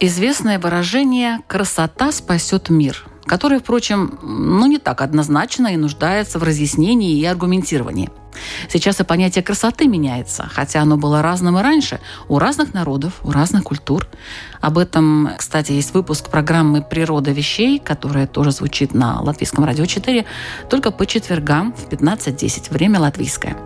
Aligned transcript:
Есть 0.00 0.16
известное 0.16 0.58
выражение 0.58 1.40
«красота 1.46 2.12
спасет 2.12 2.68
мир», 2.70 3.06
которое, 3.24 3.60
впрочем, 3.60 4.18
ну 4.22 4.66
не 4.66 4.78
так 4.78 5.00
однозначно 5.00 5.68
и 5.68 5.76
нуждается 5.76 6.38
в 6.38 6.42
разъяснении 6.42 7.18
и 7.18 7.24
аргументировании. 7.24 8.10
Сейчас 8.68 9.00
и 9.00 9.04
понятие 9.04 9.42
красоты 9.42 9.86
меняется, 9.86 10.48
хотя 10.52 10.82
оно 10.82 10.98
было 10.98 11.22
разным 11.22 11.58
и 11.58 11.62
раньше, 11.62 12.00
у 12.28 12.38
разных 12.38 12.74
народов, 12.74 13.14
у 13.22 13.30
разных 13.30 13.64
культур. 13.64 14.06
Об 14.60 14.76
этом, 14.76 15.30
кстати, 15.38 15.72
есть 15.72 15.94
выпуск 15.94 16.28
программы 16.30 16.82
«Природа 16.82 17.30
вещей», 17.30 17.78
которая 17.78 18.26
тоже 18.26 18.50
звучит 18.50 18.92
на 18.92 19.22
Латвийском 19.22 19.64
радио 19.64 19.86
4, 19.86 20.26
только 20.68 20.90
по 20.90 21.06
четвергам 21.06 21.72
в 21.72 21.88
15.10, 21.88 22.70
время 22.70 23.00
латвийское. 23.00 23.56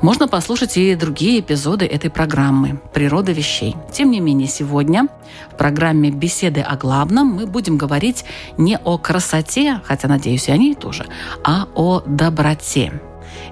Можно 0.00 0.28
послушать 0.28 0.76
и 0.76 0.94
другие 0.94 1.40
эпизоды 1.40 1.84
этой 1.84 2.08
программы 2.08 2.80
«Природа 2.94 3.32
вещей». 3.32 3.74
Тем 3.92 4.12
не 4.12 4.20
менее, 4.20 4.46
сегодня 4.46 5.08
в 5.52 5.56
программе 5.56 6.10
«Беседы 6.10 6.60
о 6.60 6.76
главном» 6.76 7.26
мы 7.26 7.46
будем 7.46 7.76
говорить 7.76 8.24
не 8.56 8.78
о 8.78 8.96
красоте, 8.96 9.80
хотя, 9.84 10.06
надеюсь, 10.06 10.48
и 10.48 10.52
о 10.52 10.56
ней 10.56 10.76
тоже, 10.76 11.06
а 11.42 11.66
о 11.74 12.00
доброте. 12.06 12.92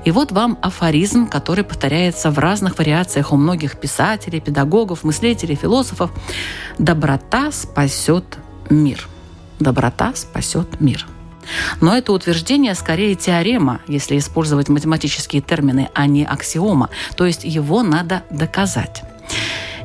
И 0.04 0.12
вот 0.12 0.30
вам 0.30 0.56
афоризм, 0.62 1.26
который 1.26 1.64
повторяется 1.64 2.30
в 2.30 2.38
разных 2.38 2.78
вариациях 2.78 3.32
у 3.32 3.36
многих 3.36 3.80
писателей, 3.80 4.40
педагогов, 4.40 5.02
мыслителей, 5.02 5.56
философов. 5.56 6.12
«Доброта 6.78 7.50
спасет 7.50 8.38
мир». 8.70 9.08
Доброта 9.58 10.12
спасет 10.14 10.80
мир. 10.80 11.06
Но 11.80 11.96
это 11.96 12.12
утверждение 12.12 12.74
скорее 12.74 13.14
теорема, 13.14 13.80
если 13.86 14.18
использовать 14.18 14.68
математические 14.68 15.42
термины, 15.42 15.90
а 15.94 16.06
не 16.06 16.24
аксиома. 16.24 16.90
То 17.16 17.26
есть 17.26 17.44
его 17.44 17.82
надо 17.82 18.22
доказать. 18.30 19.02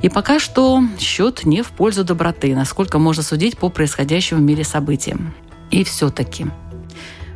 И 0.01 0.09
пока 0.09 0.39
что 0.39 0.83
счет 0.99 1.45
не 1.45 1.61
в 1.61 1.69
пользу 1.69 2.03
доброты, 2.03 2.55
насколько 2.55 2.97
можно 2.97 3.23
судить 3.23 3.57
по 3.57 3.69
происходящим 3.69 4.37
в 4.37 4.41
мире 4.41 4.63
событиям. 4.63 5.33
И 5.69 5.83
все-таки 5.83 6.47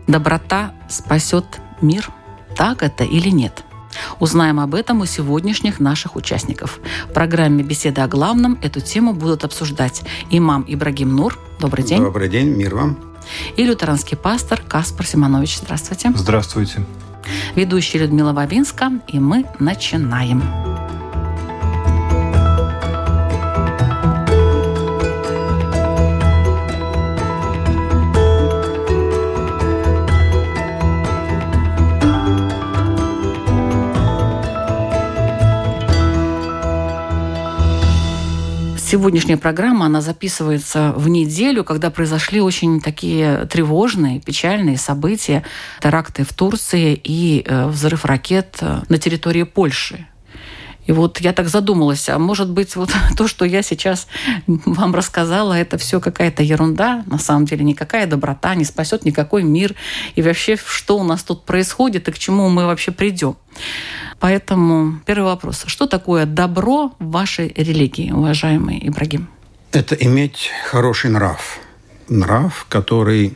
доброта 0.07 0.73
спасет 0.89 1.45
мир? 1.81 2.09
Так 2.55 2.83
это 2.83 3.03
или 3.03 3.29
нет? 3.29 3.63
Узнаем 4.19 4.59
об 4.59 4.75
этом 4.75 5.01
у 5.01 5.05
сегодняшних 5.05 5.79
наших 5.79 6.15
участников. 6.15 6.79
В 7.09 7.13
программе 7.13 7.63
«Беседа 7.63 8.03
о 8.03 8.07
главном» 8.07 8.57
эту 8.61 8.81
тему 8.81 9.13
будут 9.13 9.43
обсуждать 9.43 10.03
имам 10.29 10.65
Ибрагим 10.67 11.15
Нур. 11.15 11.37
Добрый 11.59 11.85
день. 11.85 12.01
Добрый 12.01 12.29
день, 12.29 12.49
мир 12.49 12.75
вам. 12.75 13.14
И 13.55 13.63
лютеранский 13.63 14.17
пастор 14.17 14.61
Каспар 14.67 15.05
Симонович. 15.05 15.59
Здравствуйте. 15.59 16.11
Здравствуйте. 16.15 16.83
Ведущая 17.55 17.99
Людмила 17.99 18.33
Бабинска. 18.33 18.91
И 19.07 19.19
мы 19.19 19.45
начинаем. 19.59 20.74
Сегодняшняя 38.95 39.35
программа, 39.35 39.87
она 39.87 39.99
записывается 39.99 40.93
в 40.95 41.09
неделю, 41.09 41.65
когда 41.65 41.89
произошли 41.89 42.39
очень 42.39 42.79
такие 42.79 43.45
тревожные, 43.45 44.21
печальные 44.21 44.77
события. 44.77 45.43
Теракты 45.81 46.23
в 46.23 46.33
Турции 46.33 46.97
и 47.03 47.43
э, 47.45 47.67
взрыв 47.67 48.05
ракет 48.05 48.55
э, 48.61 48.83
на 48.87 48.97
территории 48.97 49.43
Польши. 49.43 50.07
И 50.85 50.91
вот 50.91 51.19
я 51.19 51.33
так 51.33 51.49
задумалась, 51.49 52.07
а 52.09 52.19
может 52.19 52.49
быть 52.49 52.75
вот 52.75 52.91
то, 53.17 53.27
что 53.27 53.45
я 53.45 53.61
сейчас 53.61 54.07
вам 54.47 54.93
рассказала, 54.93 55.53
это 55.53 55.77
все 55.77 55.99
какая-то 55.99 56.43
ерунда, 56.43 57.03
на 57.07 57.17
самом 57.17 57.45
деле 57.45 57.63
никакая 57.63 58.07
доброта 58.07 58.55
не 58.55 58.65
спасет 58.65 59.05
никакой 59.05 59.43
мир. 59.43 59.75
И 60.15 60.21
вообще, 60.21 60.57
что 60.57 60.97
у 60.97 61.03
нас 61.03 61.23
тут 61.23 61.45
происходит 61.45 62.07
и 62.07 62.11
к 62.11 62.19
чему 62.19 62.49
мы 62.49 62.65
вообще 62.65 62.91
придем. 62.91 63.35
Поэтому 64.19 64.99
первый 65.05 65.25
вопрос. 65.25 65.63
Что 65.67 65.87
такое 65.87 66.25
добро 66.25 66.93
в 66.99 67.11
вашей 67.11 67.49
религии, 67.55 68.11
уважаемый 68.11 68.79
Ибрагим? 68.87 69.27
Это 69.71 69.95
иметь 69.95 70.51
хороший 70.69 71.09
нрав. 71.09 71.59
Нрав, 72.07 72.65
который 72.69 73.35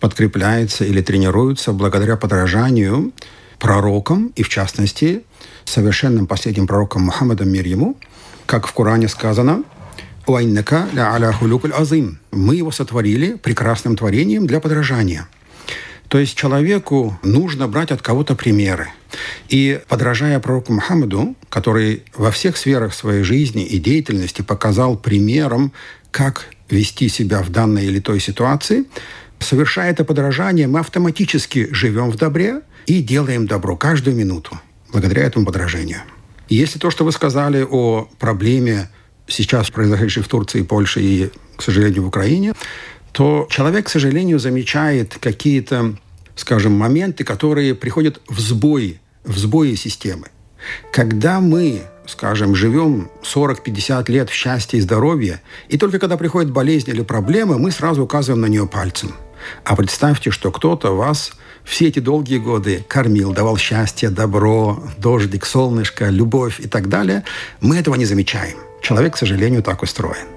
подкрепляется 0.00 0.84
или 0.84 1.00
тренируется 1.00 1.72
благодаря 1.72 2.16
подражанию 2.16 3.12
пророкам, 3.58 4.32
и 4.36 4.42
в 4.42 4.48
частности, 4.48 5.22
совершенным 5.66 6.26
последним 6.26 6.66
пророком 6.66 7.02
Мухаммадом 7.02 7.48
мир 7.48 7.66
ему, 7.66 7.96
как 8.46 8.66
в 8.66 8.72
Коране 8.72 9.08
сказано, 9.08 9.64
«Уайннака 10.26 10.88
ля 10.92 11.12
аля 11.12 11.34
азим». 11.74 12.18
Мы 12.30 12.56
его 12.56 12.70
сотворили 12.70 13.34
прекрасным 13.34 13.96
творением 13.96 14.46
для 14.46 14.60
подражания. 14.60 15.28
То 16.08 16.18
есть 16.18 16.36
человеку 16.36 17.18
нужно 17.22 17.66
брать 17.66 17.90
от 17.90 18.00
кого-то 18.00 18.36
примеры. 18.36 18.88
И 19.48 19.80
подражая 19.88 20.38
пророку 20.38 20.72
Мухаммаду, 20.72 21.36
который 21.48 22.04
во 22.14 22.30
всех 22.30 22.56
сферах 22.56 22.94
своей 22.94 23.22
жизни 23.24 23.64
и 23.64 23.78
деятельности 23.78 24.42
показал 24.42 24.96
примером, 24.96 25.72
как 26.10 26.46
вести 26.70 27.08
себя 27.08 27.42
в 27.42 27.50
данной 27.50 27.86
или 27.86 28.00
той 28.00 28.20
ситуации, 28.20 28.84
совершая 29.40 29.90
это 29.90 30.04
подражание, 30.04 30.66
мы 30.66 30.80
автоматически 30.80 31.68
живем 31.72 32.10
в 32.10 32.16
добре 32.16 32.60
и 32.86 33.02
делаем 33.02 33.46
добро 33.46 33.76
каждую 33.76 34.16
минуту 34.16 34.58
благодаря 34.96 35.24
этому 35.24 35.44
подражению. 35.44 36.00
Если 36.48 36.78
то, 36.78 36.90
что 36.90 37.04
вы 37.04 37.12
сказали 37.12 37.66
о 37.68 38.08
проблеме 38.18 38.88
сейчас 39.26 39.70
произошедшей 39.70 40.22
в 40.22 40.28
Турции, 40.28 40.62
Польше 40.62 41.02
и, 41.02 41.30
к 41.56 41.62
сожалению, 41.62 42.04
в 42.04 42.06
Украине, 42.06 42.54
то 43.12 43.46
человек, 43.50 43.86
к 43.86 43.88
сожалению, 43.90 44.38
замечает 44.38 45.18
какие-то, 45.20 45.96
скажем, 46.34 46.72
моменты, 46.72 47.24
которые 47.24 47.74
приходят 47.74 48.22
в 48.26 48.40
сбой, 48.40 48.98
в 49.22 49.36
сбои 49.36 49.74
системы. 49.74 50.28
Когда 50.92 51.40
мы, 51.40 51.82
скажем, 52.06 52.54
живем 52.54 53.10
40-50 53.22 54.10
лет 54.10 54.30
в 54.30 54.32
счастье 54.32 54.78
и 54.78 54.82
здоровье, 54.82 55.42
и 55.68 55.76
только 55.76 55.98
когда 55.98 56.16
приходит 56.16 56.50
болезнь 56.50 56.88
или 56.88 57.02
проблема, 57.02 57.58
мы 57.58 57.70
сразу 57.70 58.02
указываем 58.02 58.40
на 58.40 58.46
нее 58.46 58.66
пальцем. 58.66 59.14
А 59.62 59.76
представьте, 59.76 60.30
что 60.30 60.50
кто-то 60.50 60.96
вас 60.96 61.32
все 61.66 61.88
эти 61.88 61.98
долгие 61.98 62.38
годы 62.38 62.84
кормил, 62.88 63.32
давал 63.32 63.58
счастье, 63.58 64.08
добро, 64.08 64.82
дождик, 64.98 65.44
солнышко, 65.44 66.08
любовь 66.08 66.60
и 66.60 66.68
так 66.68 66.88
далее. 66.88 67.24
Мы 67.60 67.76
этого 67.76 67.96
не 67.96 68.06
замечаем. 68.06 68.56
Человек, 68.80 69.14
к 69.14 69.18
сожалению, 69.18 69.62
так 69.62 69.82
устроен. 69.82 70.28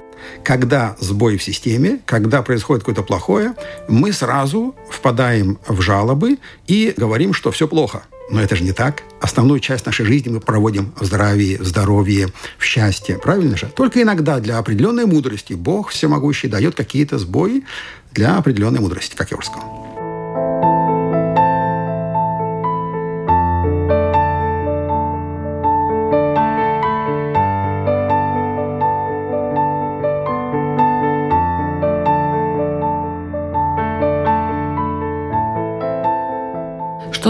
Когда 0.44 0.96
сбой 1.00 1.38
в 1.38 1.44
системе, 1.44 2.00
когда 2.06 2.42
происходит 2.42 2.84
какое-то 2.84 3.04
плохое, 3.04 3.54
мы 3.88 4.12
сразу 4.12 4.76
впадаем 4.90 5.60
в 5.68 5.82
жалобы 5.82 6.40
и 6.66 6.94
говорим, 6.98 7.34
что 7.34 7.52
все 7.52 7.68
плохо. 7.68 8.04
Но 8.32 8.42
это 8.42 8.56
же 8.56 8.64
не 8.64 8.72
так. 8.72 9.04
Основную 9.22 9.60
часть 9.60 9.86
нашей 9.86 10.06
жизни 10.06 10.30
мы 10.30 10.40
проводим 10.40 10.94
в 11.00 11.06
здравии, 11.06 11.58
в 11.58 11.66
здоровье, 11.66 12.30
в 12.58 12.64
счастье. 12.64 13.18
Правильно 13.18 13.58
же? 13.58 13.68
Только 13.68 14.02
иногда 14.02 14.40
для 14.40 14.58
определенной 14.58 15.06
мудрости 15.06 15.54
Бог 15.54 15.90
всемогущий 15.90 16.48
дает 16.48 16.76
какие-то 16.76 17.18
сбои 17.18 17.64
для 18.14 18.38
определенной 18.38 18.80
мудрости, 18.80 19.16
как 19.16 19.32
я 19.32 19.38
уже 19.38 19.48
сказал. 19.48 20.79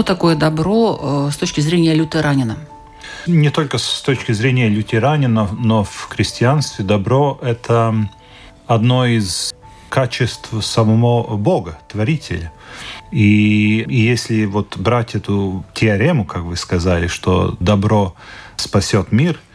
Что 0.00 0.14
такое 0.14 0.34
добро 0.34 1.28
э, 1.28 1.30
с 1.30 1.36
точки 1.36 1.60
зрения 1.60 1.92
лютеранина? 1.92 2.56
Не 3.26 3.50
только 3.50 3.76
с 3.76 4.00
точки 4.00 4.32
зрения 4.32 4.66
лютеранина, 4.66 5.46
но 5.58 5.84
в 5.84 6.08
христианстве 6.08 6.86
добро– 6.86 7.38
это 7.42 7.94
одно 8.66 9.04
из 9.04 9.54
качеств 9.90 10.48
самого 10.62 11.36
Бога, 11.36 11.78
Творителя. 11.86 12.50
И, 13.10 13.82
и 13.82 14.00
если 14.00 14.46
вот 14.46 14.78
брать 14.78 15.16
эту 15.16 15.66
теорему, 15.74 16.24
как 16.24 16.44
вы 16.44 16.56
сказали, 16.56 17.06
что 17.06 17.58
добро 17.60 18.14
спасет 18.56 19.12
мир– 19.12 19.38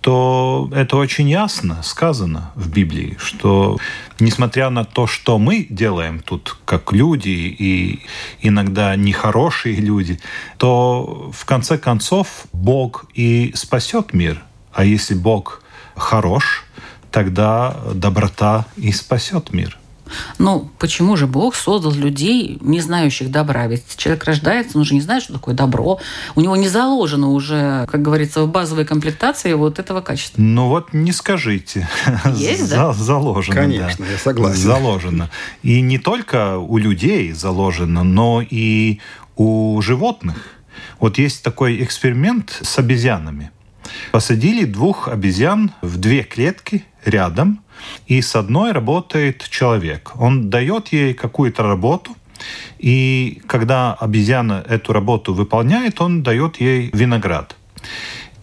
то 0.00 0.70
это 0.72 0.96
очень 0.96 1.28
ясно 1.28 1.82
сказано 1.82 2.52
в 2.54 2.70
Библии, 2.70 3.16
что 3.18 3.78
несмотря 4.18 4.70
на 4.70 4.84
то, 4.84 5.06
что 5.06 5.38
мы 5.38 5.66
делаем 5.68 6.20
тут 6.20 6.56
как 6.64 6.92
люди 6.92 7.28
и 7.28 8.00
иногда 8.40 8.96
нехорошие 8.96 9.76
люди, 9.76 10.20
то 10.56 11.30
в 11.32 11.44
конце 11.44 11.76
концов 11.76 12.46
Бог 12.52 13.06
и 13.14 13.52
спасет 13.54 14.14
мир. 14.14 14.42
А 14.72 14.84
если 14.84 15.14
Бог 15.14 15.62
хорош, 15.96 16.64
тогда 17.10 17.76
доброта 17.92 18.66
и 18.76 18.92
спасет 18.92 19.52
мир. 19.52 19.79
Ну, 20.38 20.70
почему 20.78 21.16
же 21.16 21.26
Бог 21.26 21.54
создал 21.54 21.92
людей, 21.92 22.58
не 22.60 22.80
знающих 22.80 23.30
добра? 23.30 23.66
Ведь 23.66 23.84
человек 23.96 24.24
рождается, 24.24 24.78
он 24.78 24.84
же 24.84 24.94
не 24.94 25.00
знает, 25.00 25.22
что 25.22 25.34
такое 25.34 25.54
добро. 25.54 25.98
У 26.34 26.40
него 26.40 26.56
не 26.56 26.68
заложено 26.68 27.30
уже, 27.30 27.86
как 27.90 28.02
говорится, 28.02 28.42
в 28.42 28.48
базовой 28.48 28.84
комплектации 28.84 29.52
вот 29.52 29.78
этого 29.78 30.00
качества. 30.00 30.40
Ну 30.40 30.68
вот 30.68 30.92
не 30.92 31.12
скажите. 31.12 31.88
Есть, 32.34 32.70
да? 32.70 32.92
Заложено, 32.92 33.54
Конечно, 33.56 34.04
да. 34.04 34.12
я 34.12 34.18
согласен. 34.18 34.60
Заложено. 34.60 35.30
И 35.62 35.80
не 35.80 35.98
только 35.98 36.58
у 36.58 36.78
людей 36.78 37.32
заложено, 37.32 38.02
но 38.04 38.42
и 38.48 39.00
у 39.36 39.80
животных. 39.80 40.36
Вот 40.98 41.18
есть 41.18 41.42
такой 41.42 41.82
эксперимент 41.82 42.58
с 42.62 42.78
обезьянами. 42.78 43.50
Посадили 44.12 44.64
двух 44.64 45.08
обезьян 45.08 45.72
в 45.82 45.96
две 45.96 46.22
клетки 46.22 46.84
рядом, 47.04 47.60
и 48.06 48.20
с 48.20 48.36
одной 48.36 48.72
работает 48.72 49.48
человек. 49.48 50.12
Он 50.16 50.50
дает 50.50 50.88
ей 50.88 51.14
какую-то 51.14 51.62
работу, 51.62 52.16
и 52.78 53.42
когда 53.46 53.94
обезьяна 53.94 54.64
эту 54.68 54.92
работу 54.92 55.34
выполняет, 55.34 56.00
он 56.00 56.22
дает 56.22 56.60
ей 56.60 56.90
виноград. 56.92 57.56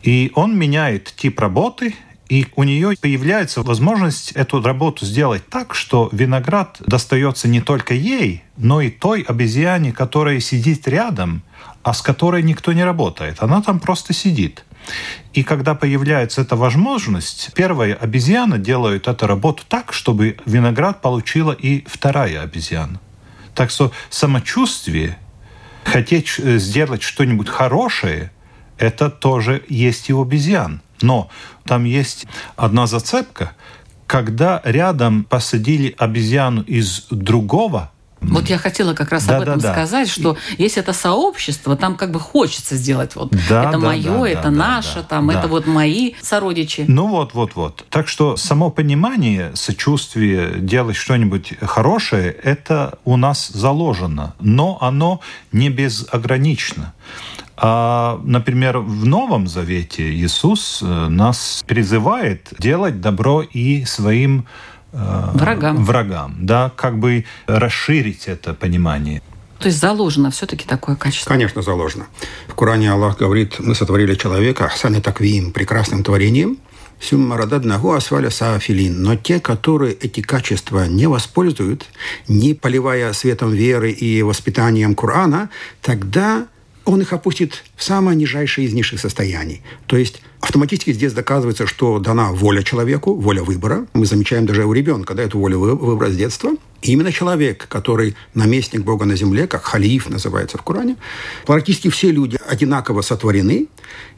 И 0.04 0.32
он 0.36 0.58
меняет 0.58 1.14
тип 1.18 1.40
работы, 1.40 1.96
и 2.30 2.46
у 2.56 2.64
нее 2.64 2.96
появляется 3.00 3.62
возможность 3.62 4.32
эту 4.34 4.62
работу 4.62 5.06
сделать 5.06 5.48
так, 5.50 5.74
что 5.74 6.10
виноград 6.12 6.78
достается 6.86 7.48
не 7.48 7.62
только 7.62 7.94
ей, 7.94 8.44
но 8.58 8.82
и 8.82 8.90
той 8.90 9.22
обезьяне, 9.22 9.94
которая 9.94 10.40
сидит 10.40 10.88
рядом, 10.88 11.42
а 11.84 11.94
с 11.94 12.02
которой 12.02 12.44
никто 12.44 12.74
не 12.74 12.84
работает. 12.84 13.38
Она 13.40 13.62
там 13.62 13.80
просто 13.80 14.14
сидит. 14.14 14.66
И 15.34 15.44
когда 15.44 15.76
появляется 15.76 16.42
эта 16.42 16.56
возможность, 16.56 17.52
первая 17.54 17.94
обезьяна 17.94 18.58
делает 18.58 19.08
эту 19.08 19.28
работу 19.28 19.64
так, 19.68 19.94
чтобы 19.94 20.38
виноград 20.46 21.02
получила 21.02 21.52
и 21.52 21.84
вторая 21.88 22.42
обезьяна. 22.42 23.00
Так 23.54 23.70
что 23.70 23.92
самочувствие, 24.10 25.18
хотеть 25.84 26.36
э, 26.40 26.58
сделать 26.58 27.04
что-нибудь 27.04 27.50
хорошее, 27.50 28.32
это 28.78 29.10
тоже 29.10 29.64
есть 29.68 30.10
и 30.10 30.14
у 30.14 30.22
обезьян. 30.22 30.82
Но 31.02 31.30
там 31.66 31.84
есть 31.84 32.26
одна 32.56 32.88
зацепка, 32.88 33.54
когда 34.08 34.62
рядом 34.64 35.24
посадили 35.24 35.94
обезьяну 35.98 36.62
из 36.62 37.08
другого 37.10 37.92
вот 38.22 38.50
я 38.50 38.58
хотела 38.58 38.94
как 38.94 39.12
раз 39.12 39.26
да, 39.26 39.38
об 39.38 39.44
этом 39.44 39.60
да, 39.60 39.72
сказать, 39.72 40.10
что 40.10 40.38
если 40.58 40.82
это 40.82 40.94
сообщество, 40.94 41.76
там 41.76 41.96
как 41.96 42.12
бы 42.12 42.20
хочется 42.20 42.76
сделать 42.76 43.16
вот 43.16 43.32
да, 43.50 43.70
это 43.70 43.72
да, 43.74 43.78
мое, 43.78 44.20
да, 44.20 44.30
это 44.30 44.44
да, 44.44 44.52
наше, 44.52 44.96
да, 44.96 45.04
там 45.04 45.28
да. 45.28 45.40
это 45.40 45.48
вот 45.48 45.68
мои 45.68 46.14
сородичи. 46.22 46.86
Ну 46.88 47.08
вот, 47.08 47.34
вот, 47.34 47.56
вот. 47.56 47.86
Так 47.90 48.08
что 48.08 48.38
само 48.38 48.70
понимание, 48.70 49.52
сочувствие, 49.56 50.60
делать 50.60 50.96
что-нибудь 50.96 51.54
хорошее, 51.62 52.32
это 52.32 52.98
у 53.06 53.18
нас 53.18 53.48
заложено, 53.48 54.34
но 54.40 54.78
оно 54.82 55.22
не 55.52 55.70
безогранично. 55.70 56.94
А, 57.60 58.22
например, 58.24 58.78
в 58.78 59.06
Новом 59.06 59.48
Завете 59.48 60.12
Иисус 60.14 60.80
э, 60.84 60.86
нас 60.86 61.64
призывает 61.68 62.54
делать 62.60 63.02
добро 63.02 63.42
и 63.42 63.84
своим 63.86 64.46
врагам. 65.34 65.84
врагам, 65.84 66.36
да, 66.40 66.72
как 66.76 67.00
бы 67.00 67.26
расширить 67.48 68.28
это 68.28 68.54
понимание. 68.54 69.22
То 69.60 69.68
есть 69.68 69.80
заложено 69.80 70.30
все-таки 70.30 70.66
такое 70.66 70.96
качество? 70.96 71.30
Конечно, 71.30 71.62
заложено. 71.62 72.06
В 72.48 72.54
Коране 72.54 72.92
Аллах 72.92 73.18
говорит, 73.18 73.60
мы 73.60 73.74
сотворили 73.74 74.16
человека, 74.16 74.72
сами 74.76 75.00
таквим, 75.00 75.52
прекрасным 75.52 76.04
творением, 76.04 76.58
Сюммарададнаху 77.00 77.94
асфаля 77.94 78.30
саафилин. 78.30 79.02
Но 79.02 79.16
те, 79.16 79.40
которые 79.40 79.94
эти 79.94 80.22
качества 80.22 80.88
не 80.88 81.08
воспользуют, 81.08 81.86
не 82.28 82.54
поливая 82.54 83.14
светом 83.14 83.52
веры 83.52 83.92
и 83.92 84.22
воспитанием 84.24 84.96
Корана, 84.96 85.50
тогда 85.82 86.48
он 86.88 87.02
их 87.02 87.12
опустит 87.12 87.66
в 87.76 87.84
самое 87.84 88.18
нижайшее 88.18 88.66
из 88.66 88.74
низших 88.74 89.02
состояний. 89.02 89.62
То 89.88 89.98
есть 89.98 90.22
автоматически 90.40 90.94
здесь 90.94 91.12
доказывается, 91.12 91.68
что 91.68 92.00
дана 92.00 92.32
воля 92.32 92.64
человеку, 92.64 93.14
воля 93.14 93.44
выбора. 93.44 93.86
Мы 93.94 94.06
замечаем 94.06 94.46
даже 94.46 94.66
у 94.66 94.72
ребенка, 94.72 95.14
да, 95.14 95.24
эту 95.24 95.38
волю 95.38 95.60
выбора 95.60 96.10
с 96.10 96.16
детства. 96.16 96.52
И 96.82 96.94
именно 96.94 97.12
человек, 97.12 97.68
который 97.68 98.16
наместник 98.34 98.84
Бога 98.84 99.06
на 99.06 99.18
земле, 99.18 99.48
как 99.48 99.64
халиф 99.64 100.10
называется 100.10 100.58
в 100.58 100.64
Коране, 100.64 100.96
практически 101.46 101.90
все 101.90 102.10
люди 102.10 102.40
одинаково 102.48 103.02
сотворены, 103.02 103.68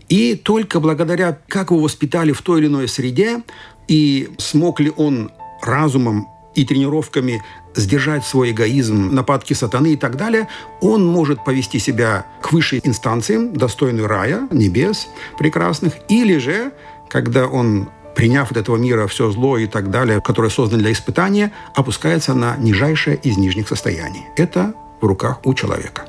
и 0.08 0.36
только 0.36 0.80
благодаря, 0.80 1.40
как 1.48 1.72
его 1.72 1.80
воспитали 1.80 2.34
в 2.34 2.42
той 2.44 2.60
или 2.60 2.68
иной 2.68 2.88
среде, 2.88 3.42
и 3.88 4.30
смог 4.38 4.80
ли 4.80 4.92
он 4.96 5.32
разумом 5.62 6.28
и 6.56 6.66
тренировками 6.66 7.42
сдержать 7.76 8.26
свой 8.26 8.52
эгоизм, 8.52 9.14
нападки 9.14 9.54
сатаны 9.54 9.94
и 9.94 9.96
так 9.96 10.18
далее, 10.18 10.48
он 10.82 11.06
может 11.06 11.44
повести 11.44 11.80
себя 11.80 12.26
к 12.42 12.52
высшей 12.52 12.82
инстанциям, 12.84 13.54
достойной 13.54 14.06
рая, 14.06 14.48
небес 14.52 15.08
прекрасных, 15.38 15.94
или 16.08 16.38
же, 16.38 16.72
когда 17.10 17.48
он 17.48 17.90
приняв 18.16 18.52
от 18.52 18.58
этого 18.58 18.76
мира 18.76 19.08
все 19.08 19.32
зло 19.32 19.58
и 19.58 19.68
так 19.68 19.92
далее, 19.92 20.22
которое 20.22 20.50
создано 20.50 20.82
для 20.82 20.92
испытания, 20.92 21.54
опускается 21.74 22.34
на 22.34 22.58
нижайшее 22.58 23.18
из 23.18 23.38
нижних 23.38 23.68
состояний. 23.68 24.26
Это 24.36 24.74
в 25.00 25.06
руках 25.06 25.40
у 25.46 25.54
человека. 25.54 26.06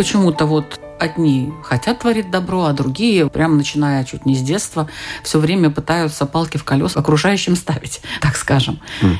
Почему-то 0.00 0.46
вот 0.46 0.80
одни 0.98 1.52
хотят 1.62 1.98
творить 1.98 2.30
добро, 2.30 2.64
а 2.64 2.72
другие, 2.72 3.28
прямо 3.28 3.56
начиная 3.56 4.02
чуть 4.04 4.24
не 4.24 4.34
с 4.34 4.40
детства, 4.40 4.88
все 5.22 5.38
время 5.38 5.68
пытаются 5.68 6.24
палки 6.24 6.56
в 6.56 6.64
колеса 6.64 7.00
окружающим 7.00 7.54
ставить, 7.54 8.00
так 8.22 8.34
скажем. 8.36 8.80
Хм. 9.02 9.18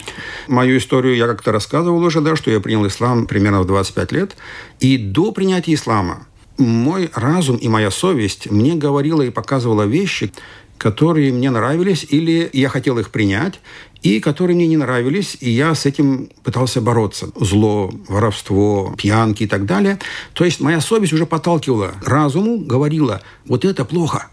Мою 0.49 0.79
историю 0.79 1.17
я 1.17 1.27
как-то 1.27 1.53
рассказывал 1.53 2.03
уже, 2.03 2.23
да, 2.23 2.35
что 2.35 2.51
я 2.51 2.61
принял 2.61 2.87
ислам 2.87 3.27
примерно 3.27 3.61
в 3.61 3.67
25 3.67 4.13
лет. 4.13 4.37
И 4.79 4.97
до 4.97 5.33
принятия 5.33 5.75
ислама 5.75 6.27
мой 6.57 7.11
разум 7.15 7.57
и 7.57 7.69
моя 7.69 7.91
совесть 7.91 8.51
мне 8.51 8.75
говорила 8.75 9.21
и 9.21 9.29
показывала 9.29 9.83
вещи, 9.83 10.33
которые 10.79 11.31
мне 11.31 11.51
нравились, 11.51 12.07
или 12.09 12.49
я 12.55 12.71
хотел 12.71 12.99
их 12.99 13.11
принять, 13.11 13.61
и 14.02 14.21
которые 14.21 14.57
мне 14.57 14.66
не 14.66 14.76
нравились, 14.76 15.37
и 15.40 15.50
я 15.50 15.75
с 15.75 15.87
этим 15.87 16.30
пытался 16.42 16.80
бороться. 16.80 17.30
Зло, 17.37 17.90
воровство, 18.09 18.95
пьянки 18.97 19.45
и 19.45 19.47
так 19.47 19.66
далее. 19.66 19.99
То 20.33 20.45
есть 20.45 20.61
моя 20.61 20.80
совесть 20.80 21.12
уже 21.12 21.26
подталкивала 21.26 21.95
разуму, 22.04 22.59
говорила, 22.59 23.23
вот 23.47 23.64
это 23.64 23.85
плохо. 23.85 24.28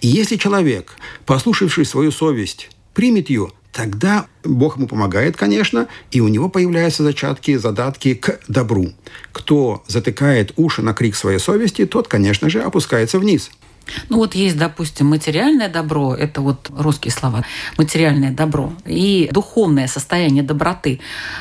И 0.00 0.08
если 0.08 0.36
человек, 0.36 0.96
послушавший 1.24 1.84
свою 1.84 2.10
совесть, 2.10 2.70
примет 2.94 3.30
ее, 3.30 3.50
тогда 3.72 4.26
Бог 4.44 4.76
ему 4.76 4.86
помогает, 4.86 5.36
конечно, 5.36 5.88
и 6.10 6.20
у 6.20 6.28
него 6.28 6.48
появляются 6.48 7.02
зачатки, 7.02 7.56
задатки 7.56 8.14
к 8.14 8.40
добру. 8.48 8.92
Кто 9.32 9.82
затыкает 9.86 10.52
уши 10.56 10.82
на 10.82 10.92
крик 10.92 11.14
своей 11.14 11.38
совести, 11.38 11.86
тот, 11.86 12.08
конечно 12.08 12.50
же, 12.50 12.60
опускается 12.62 13.18
вниз– 13.18 13.50
ну 14.08 14.18
вот 14.18 14.34
есть, 14.34 14.56
допустим, 14.56 15.06
материальное 15.08 15.68
добро, 15.68 16.14
это 16.14 16.40
вот 16.40 16.70
русские 16.76 17.12
слова, 17.12 17.44
материальное 17.78 18.30
добро, 18.30 18.72
и 18.86 19.28
духовное 19.32 19.88
состояние 19.88 20.42
доброты. 20.42 21.00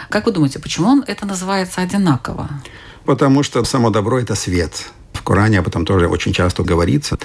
Как 0.10 0.26
вы 0.26 0.32
думаете, 0.32 0.60
почему 0.60 0.90
он 0.90 1.04
это 1.08 1.26
называется 1.26 1.82
одинаково? 1.82 2.50
Потому 3.06 3.44
что 3.44 3.64
само 3.64 3.90
добро– 3.90 4.20
это 4.22 4.36
свет. 4.36 4.92
В 5.14 5.22
В 5.22 5.24
Коране 5.24 5.60
об 5.60 5.68
этом 5.68 5.86
тоже 5.86 6.08
очень 6.08 6.34
часто 6.34 6.64
говорится. 6.64 7.18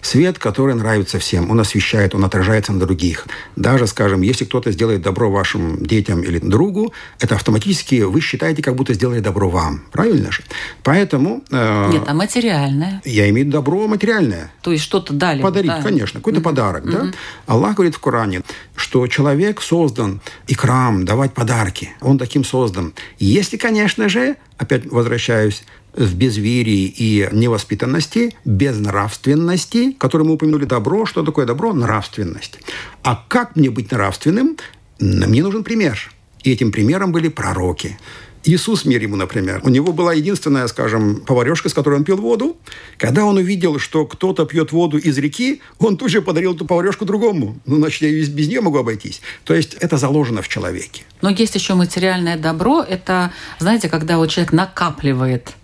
Свет, 0.00 0.38
который 0.38 0.74
нравится 0.74 1.18
всем, 1.18 1.50
он 1.50 1.60
освещает, 1.60 2.14
он 2.14 2.24
отражается 2.24 2.72
на 2.72 2.78
других. 2.78 3.26
Даже, 3.56 3.86
скажем, 3.86 4.22
если 4.22 4.44
кто-то 4.44 4.70
сделает 4.70 5.02
добро 5.02 5.30
вашим 5.30 5.84
детям 5.84 6.22
или 6.22 6.38
другу, 6.38 6.92
это 7.18 7.34
автоматически 7.34 8.02
вы 8.02 8.20
считаете, 8.20 8.62
как 8.62 8.76
будто 8.76 8.94
сделали 8.94 9.20
добро 9.20 9.50
вам. 9.50 9.82
Правильно 9.90 10.30
же? 10.30 10.42
Поэтому... 10.84 11.42
Э, 11.50 11.90
Нет, 11.90 12.04
а 12.06 12.14
материальное? 12.14 13.02
Я 13.04 13.28
имею 13.30 13.50
добро 13.50 13.88
материальное. 13.88 14.52
То 14.62 14.72
есть 14.72 14.84
что-то 14.84 15.12
дали? 15.12 15.42
Подарить, 15.42 15.70
да? 15.70 15.82
конечно, 15.82 16.20
какой-то 16.20 16.40
mm-hmm. 16.40 16.42
подарок. 16.44 16.84
Mm-hmm. 16.84 17.10
Да? 17.10 17.12
Аллах 17.46 17.74
говорит 17.74 17.96
в 17.96 17.98
Коране, 17.98 18.42
что 18.76 19.06
человек 19.08 19.60
создан 19.60 20.20
икрам, 20.46 21.04
давать 21.04 21.34
подарки. 21.34 21.90
Он 22.00 22.18
таким 22.18 22.44
создан. 22.44 22.94
Если, 23.18 23.56
конечно 23.56 24.08
же, 24.08 24.36
опять 24.58 24.86
возвращаюсь, 24.86 25.64
в 25.98 26.14
безверии 26.14 26.86
и 26.86 27.28
невоспитанности, 27.32 28.34
безнравственности, 28.44 29.92
которую 29.98 30.28
мы 30.28 30.34
упомянули 30.34 30.64
добро. 30.64 31.06
Что 31.06 31.24
такое 31.24 31.44
добро? 31.44 31.72
Нравственность. 31.72 32.60
А 33.02 33.24
как 33.28 33.56
мне 33.56 33.70
быть 33.70 33.90
нравственным? 33.90 34.56
Мне 35.00 35.42
нужен 35.42 35.64
пример. 35.64 36.12
И 36.44 36.52
этим 36.52 36.70
примером 36.70 37.10
были 37.10 37.28
пророки. 37.28 37.98
Иисус, 38.44 38.84
мир 38.84 39.02
ему, 39.02 39.16
например, 39.16 39.60
у 39.64 39.68
него 39.68 39.92
была 39.92 40.14
единственная, 40.14 40.68
скажем, 40.68 41.20
поварешка, 41.26 41.68
с 41.68 41.74
которой 41.74 41.96
он 41.96 42.04
пил 42.04 42.16
воду. 42.16 42.56
Когда 42.96 43.24
он 43.24 43.36
увидел, 43.36 43.80
что 43.80 44.06
кто-то 44.06 44.46
пьет 44.46 44.70
воду 44.70 44.96
из 44.96 45.18
реки, 45.18 45.60
он 45.80 45.96
тут 45.96 46.10
же 46.10 46.22
подарил 46.22 46.54
эту 46.54 46.64
поварешку 46.64 47.04
другому. 47.04 47.58
Ну, 47.66 47.76
значит, 47.76 48.02
я 48.02 48.10
без 48.10 48.48
нее 48.48 48.60
могу 48.60 48.78
обойтись. 48.78 49.20
То 49.44 49.54
есть 49.54 49.74
это 49.74 49.98
заложено 49.98 50.42
в 50.42 50.48
человеке. 50.48 51.02
Но 51.20 51.30
есть 51.30 51.56
еще 51.56 51.74
материальное 51.74 52.38
добро. 52.38 52.82
Это, 52.88 53.32
знаете, 53.58 53.88
когда 53.88 54.16
вот 54.18 54.30
человек 54.30 54.52
накапливает 54.52 55.56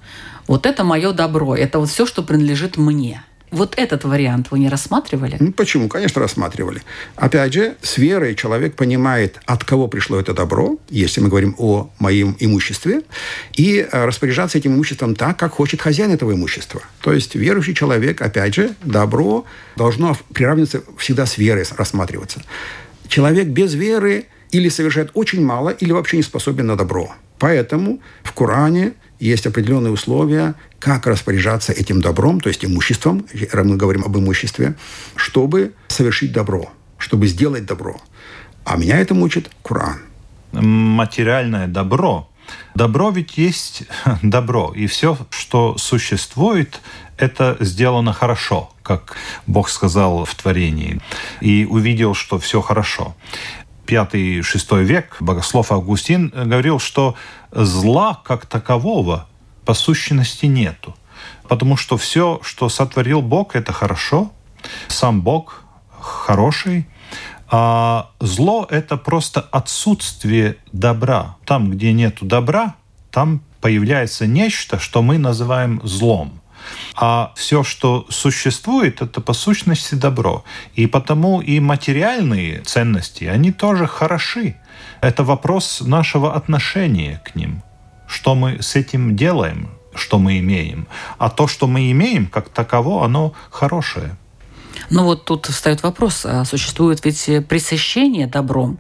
вот 0.46 0.66
это 0.66 0.84
мое 0.84 1.12
добро, 1.12 1.56
это 1.56 1.78
вот 1.78 1.88
все, 1.88 2.06
что 2.06 2.22
принадлежит 2.22 2.76
мне. 2.76 3.22
Вот 3.54 3.74
этот 3.76 4.02
вариант 4.02 4.48
вы 4.50 4.58
не 4.58 4.68
рассматривали? 4.68 5.36
Ну, 5.38 5.52
почему? 5.52 5.88
Конечно, 5.88 6.20
рассматривали. 6.20 6.82
Опять 7.14 7.52
же, 7.52 7.76
с 7.82 7.98
верой 7.98 8.34
человек 8.34 8.74
понимает, 8.74 9.38
от 9.46 9.62
кого 9.62 9.86
пришло 9.86 10.18
это 10.18 10.34
добро, 10.34 10.76
если 10.90 11.20
мы 11.20 11.28
говорим 11.28 11.54
о 11.58 11.88
моем 12.00 12.36
имуществе, 12.40 13.02
и 13.52 13.78
э, 13.78 14.04
распоряжаться 14.06 14.58
этим 14.58 14.74
имуществом 14.74 15.14
так, 15.14 15.38
как 15.38 15.52
хочет 15.52 15.80
хозяин 15.80 16.10
этого 16.10 16.32
имущества. 16.32 16.82
То 17.00 17.12
есть 17.12 17.36
верующий 17.36 17.76
человек, 17.76 18.22
опять 18.22 18.54
же, 18.54 18.74
добро 18.82 19.44
должно 19.76 20.16
приравниваться 20.32 20.82
всегда 20.98 21.24
с 21.24 21.38
верой 21.38 21.64
рассматриваться. 21.76 22.42
Человек 23.06 23.46
без 23.46 23.74
веры 23.74 24.26
или 24.50 24.68
совершает 24.68 25.10
очень 25.14 25.44
мало, 25.44 25.70
или 25.70 25.92
вообще 25.92 26.16
не 26.16 26.24
способен 26.24 26.66
на 26.66 26.76
добро. 26.76 27.14
Поэтому 27.38 28.00
в 28.24 28.32
Коране 28.32 28.94
есть 29.18 29.47
определенные 29.47 29.92
условия, 29.92 30.54
как 30.78 31.06
распоряжаться 31.06 31.73
этим 31.73 32.00
добром, 32.00 32.40
то 32.40 32.49
есть 32.49 32.64
имуществом, 32.64 33.26
мы 33.52 33.76
говорим 33.76 34.04
об 34.04 34.16
имуществе, 34.16 34.75
чтобы 35.16 35.73
совершить 35.88 36.33
добро, 36.33 36.71
чтобы 36.99 37.26
сделать 37.26 37.64
добро. 37.64 38.00
А 38.64 38.76
меня 38.76 38.99
это 38.99 39.14
мучит 39.14 39.50
Коран. 39.62 40.00
Материальное 40.52 41.66
добро. 41.66 42.28
Добро 42.75 43.11
ведь 43.11 43.38
есть 43.38 43.85
добро. 44.23 44.73
И 44.75 44.87
все, 44.87 45.16
что 45.30 45.76
существует, 45.78 46.80
это 47.16 47.56
сделано 47.61 48.12
хорошо, 48.12 48.73
как 48.83 49.16
Бог 49.47 49.68
сказал 49.68 50.25
в 50.25 50.35
творении. 50.35 51.00
И 51.40 51.66
увидел, 51.68 52.14
что 52.14 52.38
все 52.38 52.61
хорошо. 52.61 53.14
Пятый-шестой 53.87 54.85
век 54.85 55.17
богослов 55.21 55.73
Августин 55.73 56.31
говорил, 56.31 56.79
что 56.79 57.14
зла 57.53 58.21
как 58.25 58.47
такового 58.47 59.29
по 59.64 59.75
сущности 59.75 60.47
нету. 60.47 60.95
Потому 61.49 61.76
что 61.76 61.97
все, 61.97 62.41
что 62.43 62.69
сотворил 62.69 63.23
Бог, 63.23 63.57
это 63.57 63.73
хорошо. 63.73 64.33
Сам 64.88 65.23
Бог 65.23 65.62
хороший. 66.00 66.87
А 67.49 68.11
зло– 68.21 68.67
это 68.71 68.97
просто 68.97 69.41
отсутствие 69.41 70.57
добра. 70.73 71.37
Там, 71.45 71.71
где 71.71 71.93
нет 71.93 72.19
добра, 72.21 72.75
там 73.11 73.43
появляется 73.61 74.26
нечто, 74.26 74.79
что 74.79 75.03
мы 75.03 75.19
называем 75.19 75.81
злом. 75.85 76.41
А 76.97 77.33
все, 77.35 77.62
что 77.62 78.06
существует, 78.09 79.02
это 79.02 79.21
по 79.21 79.33
сущности 79.33 79.94
добро. 79.94 80.44
И 80.75 80.87
потому 80.87 81.40
и 81.40 81.61
материальные 81.61 82.61
ценности, 82.62 83.25
они 83.25 83.52
тоже 83.52 83.87
хороши. 83.87 84.56
Это 85.00 85.25
вопрос 85.25 85.80
нашего 85.80 86.35
отношения 86.35 87.21
к 87.25 87.35
ним. 87.35 87.62
Что 88.06 88.35
мы 88.35 88.62
с 88.62 88.76
этим 88.76 89.16
делаем, 89.16 89.71
что 89.94 90.18
мы 90.18 90.38
имеем. 90.38 90.87
А 91.18 91.30
то, 91.30 91.47
что 91.47 91.66
мы 91.66 91.90
имеем, 91.90 92.26
как 92.26 92.49
таково, 92.49 93.04
оно 93.04 93.33
хорошее. 93.50 94.16
Ну 94.90 95.04
вот 95.04 95.25
тут 95.25 95.47
встает 95.47 95.83
вопрос, 95.83 96.26
а 96.26 96.44
существует 96.44 97.04
ведь 97.04 97.49
пресыщение 97.49 98.26
добром. 98.26 98.78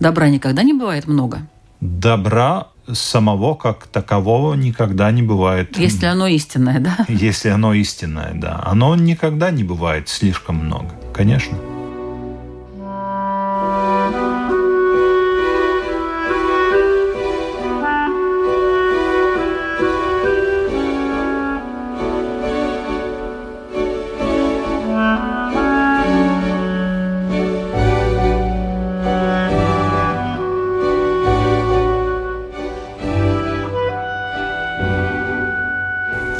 Добра 0.00 0.28
никогда 0.28 0.62
не 0.62 0.72
бывает 0.72 1.06
много. 1.06 1.46
Добра 1.80 2.68
самого 2.92 3.54
как 3.54 3.86
такового 3.86 4.54
никогда 4.54 5.10
не 5.10 5.22
бывает. 5.22 5.78
Если 5.78 6.06
оно 6.06 6.26
истинное, 6.26 6.80
да? 6.80 7.04
Если 7.08 7.48
оно 7.48 7.74
истинное, 7.74 8.32
да. 8.34 8.62
Оно 8.64 8.94
никогда 8.96 9.50
не 9.50 9.64
бывает 9.64 10.08
слишком 10.08 10.56
много, 10.56 10.90
конечно. 11.14 11.56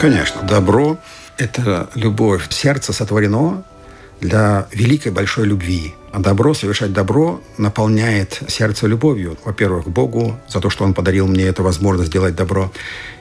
Конечно, 0.03 0.43
добро– 0.43 0.99
это 1.39 1.89
любовь. 1.95 2.49
Сердце 2.51 2.93
сотворено 2.93 3.63
для 4.21 4.67
великой 4.73 5.13
большой 5.13 5.47
любви. 5.47 5.95
А 6.11 6.19
добро, 6.19 6.55
совершать 6.55 6.93
добро, 6.93 7.41
наполняет 7.57 8.43
сердце 8.49 8.89
любовью. 8.89 9.39
Во-первых, 9.45 9.85
к 9.85 9.89
Богу 9.89 10.41
за 10.49 10.59
то, 10.59 10.71
что 10.71 10.83
Он 10.83 10.93
подарил 10.93 11.29
мне 11.29 11.45
эту 11.45 11.63
возможность 11.63 12.09
сделать 12.09 12.35
добро. 12.35 12.73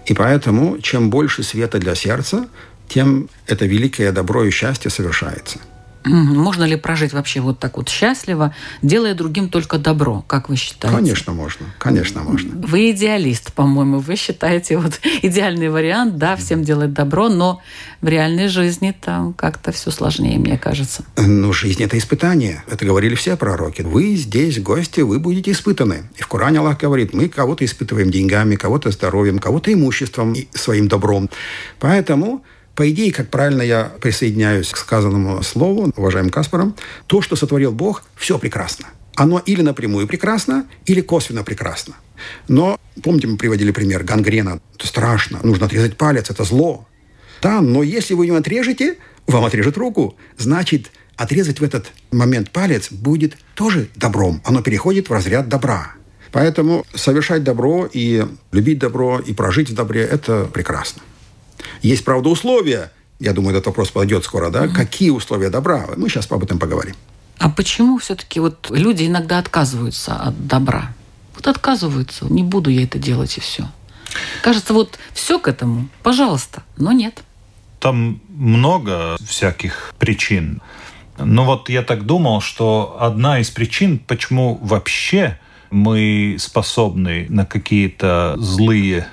И 0.08 0.16
поэтому, 0.16 0.80
чем 0.80 1.12
больше 1.12 1.44
света 1.44 1.78
для 1.78 1.94
сердца, 1.94 2.48
тем 2.88 3.30
это 3.46 3.68
великое 3.68 4.12
добро 4.12 4.44
и 4.44 4.50
счастье 4.50 4.90
совершается. 4.90 5.60
Можно 6.04 6.64
ли 6.64 6.76
прожить 6.76 7.14
вообще 7.14 7.42
вот 7.42 7.60
так 7.60 7.78
вот 7.78 7.90
счастливо, 7.90 8.56
делая 8.82 9.14
другим 9.14 9.50
только 9.50 9.78
добро, 9.78 10.24
как 10.28 10.50
вы 10.50 10.56
считаете? 10.56 10.98
Конечно, 10.98 11.34
можно. 11.34 11.66
Конечно, 11.78 12.24
можно. 12.24 12.52
Вы 12.68 12.92
идеалист, 12.92 13.54
по-моему. 13.54 14.00
Вы 14.00 14.16
считаете 14.16 14.78
вот 14.78 15.00
идеальный 15.22 15.70
вариант, 15.70 16.18
да, 16.18 16.36
всем 16.36 16.64
делать 16.64 16.94
добро, 16.94 17.30
но 17.30 17.62
в 18.02 18.08
реальной 18.08 18.48
жизни 18.48 18.96
там 19.00 19.34
как-то 19.34 19.72
все 19.72 19.92
сложнее, 19.92 20.40
мне 20.40 20.58
кажется. 20.58 21.04
Ну, 21.18 21.54
жизнь– 21.54 21.84
это 21.84 21.98
испытание. 21.98 22.64
Это 22.68 22.86
говорили 22.86 23.16
все 23.16 23.38
пророки. 23.38 23.84
Вы 23.84 24.16
здесь 24.16 24.60
гости, 24.60 25.02
вы 25.02 25.20
будете 25.20 25.52
испытаны. 25.52 26.10
И 26.18 26.24
в 26.24 26.28
Коране 26.28 26.60
Аллах 26.60 26.80
говорит, 26.80 27.14
мы 27.14 27.30
кого-то 27.30 27.64
испытываем 27.64 28.10
деньгами, 28.10 28.56
кого-то 28.56 28.90
здоровьем, 28.92 29.38
кого-то 29.38 29.72
имуществом 29.72 30.34
и 30.34 30.48
своим 30.54 30.88
добром. 30.88 31.30
Поэтому 31.80 32.44
по 32.82 32.90
идее, 32.90 33.14
как 33.14 33.30
правильно 33.30 33.62
я 33.62 33.92
присоединяюсь 34.02 34.72
к 34.72 34.78
сказанному 34.78 35.44
слову, 35.44 35.94
уважаемым 35.96 36.32
Каспаром, 36.32 36.76
то, 37.06 37.22
что 37.22 37.36
сотворил 37.36 37.72
Бог, 37.72 38.02
все 38.16 38.40
прекрасно. 38.40 38.88
Оно 39.14 39.38
или 39.38 39.62
напрямую 39.62 40.08
прекрасно, 40.08 40.66
или 40.88 41.02
косвенно 41.02 41.44
прекрасно. 41.44 41.94
Но, 42.48 42.80
помните, 43.04 43.28
мы 43.28 43.38
приводили 43.38 43.70
пример 43.70 44.04
гангрена. 44.04 44.62
Это 44.76 44.88
страшно. 44.88 45.40
Нужно 45.44 45.68
отрезать 45.68 45.96
палец, 45.96 46.32
это 46.32 46.44
зло. 46.44 46.88
Да, 47.44 47.62
но 47.62 47.84
если 47.84 48.16
вы 48.16 48.26
не 48.26 48.36
отрежете, 48.36 48.98
вам 49.28 49.46
отрежет 49.46 49.78
руку. 49.78 50.18
Значит, 50.40 50.90
отрезать 51.18 51.60
в 51.60 51.64
этот 51.64 51.92
момент 52.12 52.50
палец 52.50 52.92
будет 52.92 53.38
тоже 53.54 53.90
добром. 53.96 54.42
Оно 54.44 54.64
переходит 54.64 55.08
в 55.08 55.14
разряд 55.14 55.48
добра. 55.48 55.92
Поэтому 56.32 56.84
совершать 56.96 57.44
добро 57.44 57.88
и 57.94 58.26
любить 58.52 58.80
добро 58.80 59.20
и 59.20 59.36
прожить 59.36 59.70
в 59.70 59.76
добре– 59.76 60.02
это 60.12 60.46
прекрасно. 60.46 61.04
Есть, 61.82 62.06
правда, 62.06 62.30
условия. 62.30 62.92
Я 63.20 63.34
думаю, 63.34 63.56
этот 63.56 63.68
вопрос 63.68 63.92
подойдет 63.92 64.24
скоро, 64.24 64.50
да? 64.50 64.64
Угу. 64.64 64.74
Какие 64.74 65.10
условия 65.12 65.50
добра? 65.50 65.88
Мы 65.96 66.10
сейчас 66.10 66.30
об 66.32 66.44
этом 66.44 66.60
поговорим. 66.60 66.96
А 67.38 67.50
почему 67.50 67.98
все-таки 67.98 68.40
вот 68.40 68.70
люди 68.70 69.08
иногда 69.08 69.40
отказываются 69.40 70.16
от 70.16 70.48
добра? 70.48 70.94
Вот 71.36 71.48
отказываются, 71.48 72.26
не 72.26 72.44
буду 72.44 72.70
я 72.70 72.84
это 72.84 73.00
делать 73.00 73.38
и 73.38 73.42
все. 73.42 73.68
Кажется, 74.44 74.74
вот 74.74 75.00
все 75.14 75.40
к 75.40 75.48
этому, 75.48 75.88
пожалуйста, 76.04 76.64
но 76.78 76.92
нет. 76.92 77.24
Там 77.80 78.22
много 78.30 79.18
всяких 79.26 79.94
причин. 79.98 80.62
Но 81.18 81.46
вот 81.46 81.70
я 81.70 81.82
так 81.82 82.06
думал, 82.06 82.42
что 82.42 82.98
одна 83.00 83.40
из 83.40 83.50
причин, 83.50 84.00
почему 84.00 84.60
вообще 84.62 85.40
мы 85.72 86.36
способны 86.40 87.26
на 87.30 87.46
какие-то 87.46 88.36
злые 88.38 89.08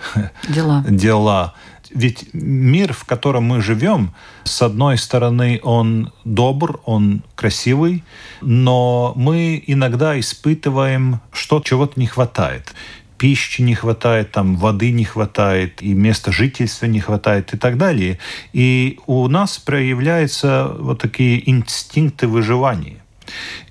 дела. 0.49 0.85
дела 0.89 1.55
ведь 1.91 2.33
мир, 2.33 2.93
в 2.93 3.05
котором 3.05 3.45
мы 3.45 3.61
живем, 3.63 4.15
с 4.45 4.63
одной 4.63 4.99
стороны, 4.99 5.61
он 5.63 6.13
добр, 6.25 6.81
он 6.85 7.23
красивый, 7.35 8.05
но 8.41 9.13
мы 9.17 9.63
иногда 9.67 10.19
испытываем, 10.19 11.21
что 11.33 11.61
чего-то 11.61 11.99
не 12.01 12.07
хватает 12.07 12.75
пищи 13.19 13.63
не 13.63 13.75
хватает, 13.75 14.31
там 14.31 14.57
воды 14.57 14.93
не 14.93 15.05
хватает, 15.05 15.83
и 15.83 15.93
места 15.93 16.33
жительства 16.33 16.87
не 16.87 17.01
хватает 17.01 17.53
и 17.53 17.59
так 17.59 17.77
далее. 17.77 18.19
И 18.53 18.99
у 19.07 19.27
нас 19.29 19.59
проявляются 19.59 20.73
вот 20.79 21.01
такие 21.01 21.51
инстинкты 21.51 22.29
выживания. 22.29 23.03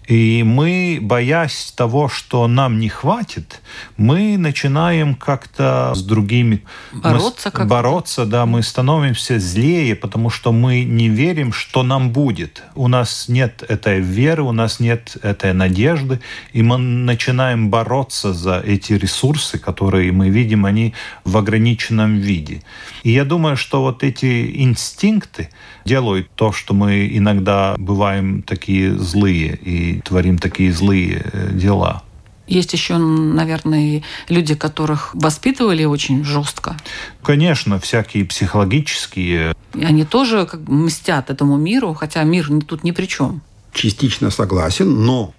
И 0.08 0.44
мы, 0.44 1.00
боясь 1.02 1.74
того, 1.76 2.08
что 2.08 2.48
нам 2.48 2.80
не 2.80 2.88
хватит, 2.88 3.62
мы 3.98 4.38
начинаем 4.38 5.16
как-то 5.16 5.92
с 5.94 6.02
другими 6.02 6.64
бороться. 6.94 7.52
Мы, 7.54 7.66
бороться, 7.66 8.26
да, 8.26 8.46
мы 8.46 8.64
становимся 8.64 9.38
злее, 9.38 9.96
потому 9.96 10.30
что 10.30 10.54
мы 10.54 10.84
не 10.84 11.10
верим, 11.10 11.52
что 11.52 11.84
нам 11.84 12.12
будет. 12.12 12.64
У 12.74 12.88
нас 12.88 13.28
нет 13.28 13.64
этой 13.68 14.00
веры, 14.00 14.44
у 14.44 14.54
нас 14.54 14.80
нет 14.80 15.18
этой 15.24 15.54
надежды, 15.54 16.22
и 16.54 16.64
мы 16.64 16.78
начинаем 16.78 17.70
бороться 17.70 18.34
за 18.34 18.60
эти 18.60 18.94
ресурсы, 18.94 19.60
которые 19.60 20.14
мы 20.14 20.30
видим, 20.30 20.66
они 20.66 20.94
в 21.26 21.36
ограниченном 21.36 22.16
виде. 22.16 22.62
И 23.04 23.12
я 23.12 23.26
думаю, 23.26 23.58
что 23.58 23.82
вот 23.82 24.04
эти 24.04 24.64
инстинкты 24.64 25.50
делают 25.84 26.30
то, 26.36 26.54
что 26.54 26.74
мы 26.74 27.10
иногда 27.12 27.76
бываем 27.78 28.42
такие 28.42 28.98
злые 28.98 29.58
и 29.62 29.97
творим 30.02 30.38
такие 30.38 30.72
злые 30.72 31.30
э, 31.32 31.52
дела. 31.54 32.04
Есть 32.48 32.72
еще, 32.72 32.98
наверное, 32.98 34.04
люди, 34.30 34.56
которых 34.56 35.14
воспитывали 35.14 35.84
очень 35.84 36.24
жестко. 36.24 36.78
Конечно, 37.22 37.78
всякие 37.80 38.24
психологические. 38.24 39.54
И 39.74 39.84
они 39.84 40.06
тоже 40.06 40.46
как 40.46 40.62
бы 40.62 40.74
мстят 40.74 41.30
этому 41.30 41.58
миру, 41.58 41.94
хотя 41.94 42.24
мир 42.24 42.50
тут 42.66 42.84
ни 42.84 42.92
при 42.92 43.06
чем. 43.06 43.42
Частично 43.74 44.32
согласен, 44.32 45.06
но 45.06 45.34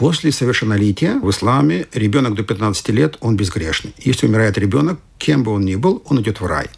После 0.00 0.32
совершеннолетия 0.32 1.20
в 1.20 1.28
исламе 1.28 1.86
ребенок 1.92 2.34
до 2.34 2.42
15 2.42 2.88
лет, 2.88 3.18
он 3.20 3.36
безгрешный. 3.36 3.92
Если 3.98 4.26
умирает 4.26 4.56
ребенок, 4.56 4.98
кем 5.18 5.42
бы 5.42 5.52
он 5.52 5.60
ни 5.66 5.74
был, 5.74 6.02
он 6.06 6.22
идет 6.22 6.40
в 6.40 6.46
рай. 6.46 6.68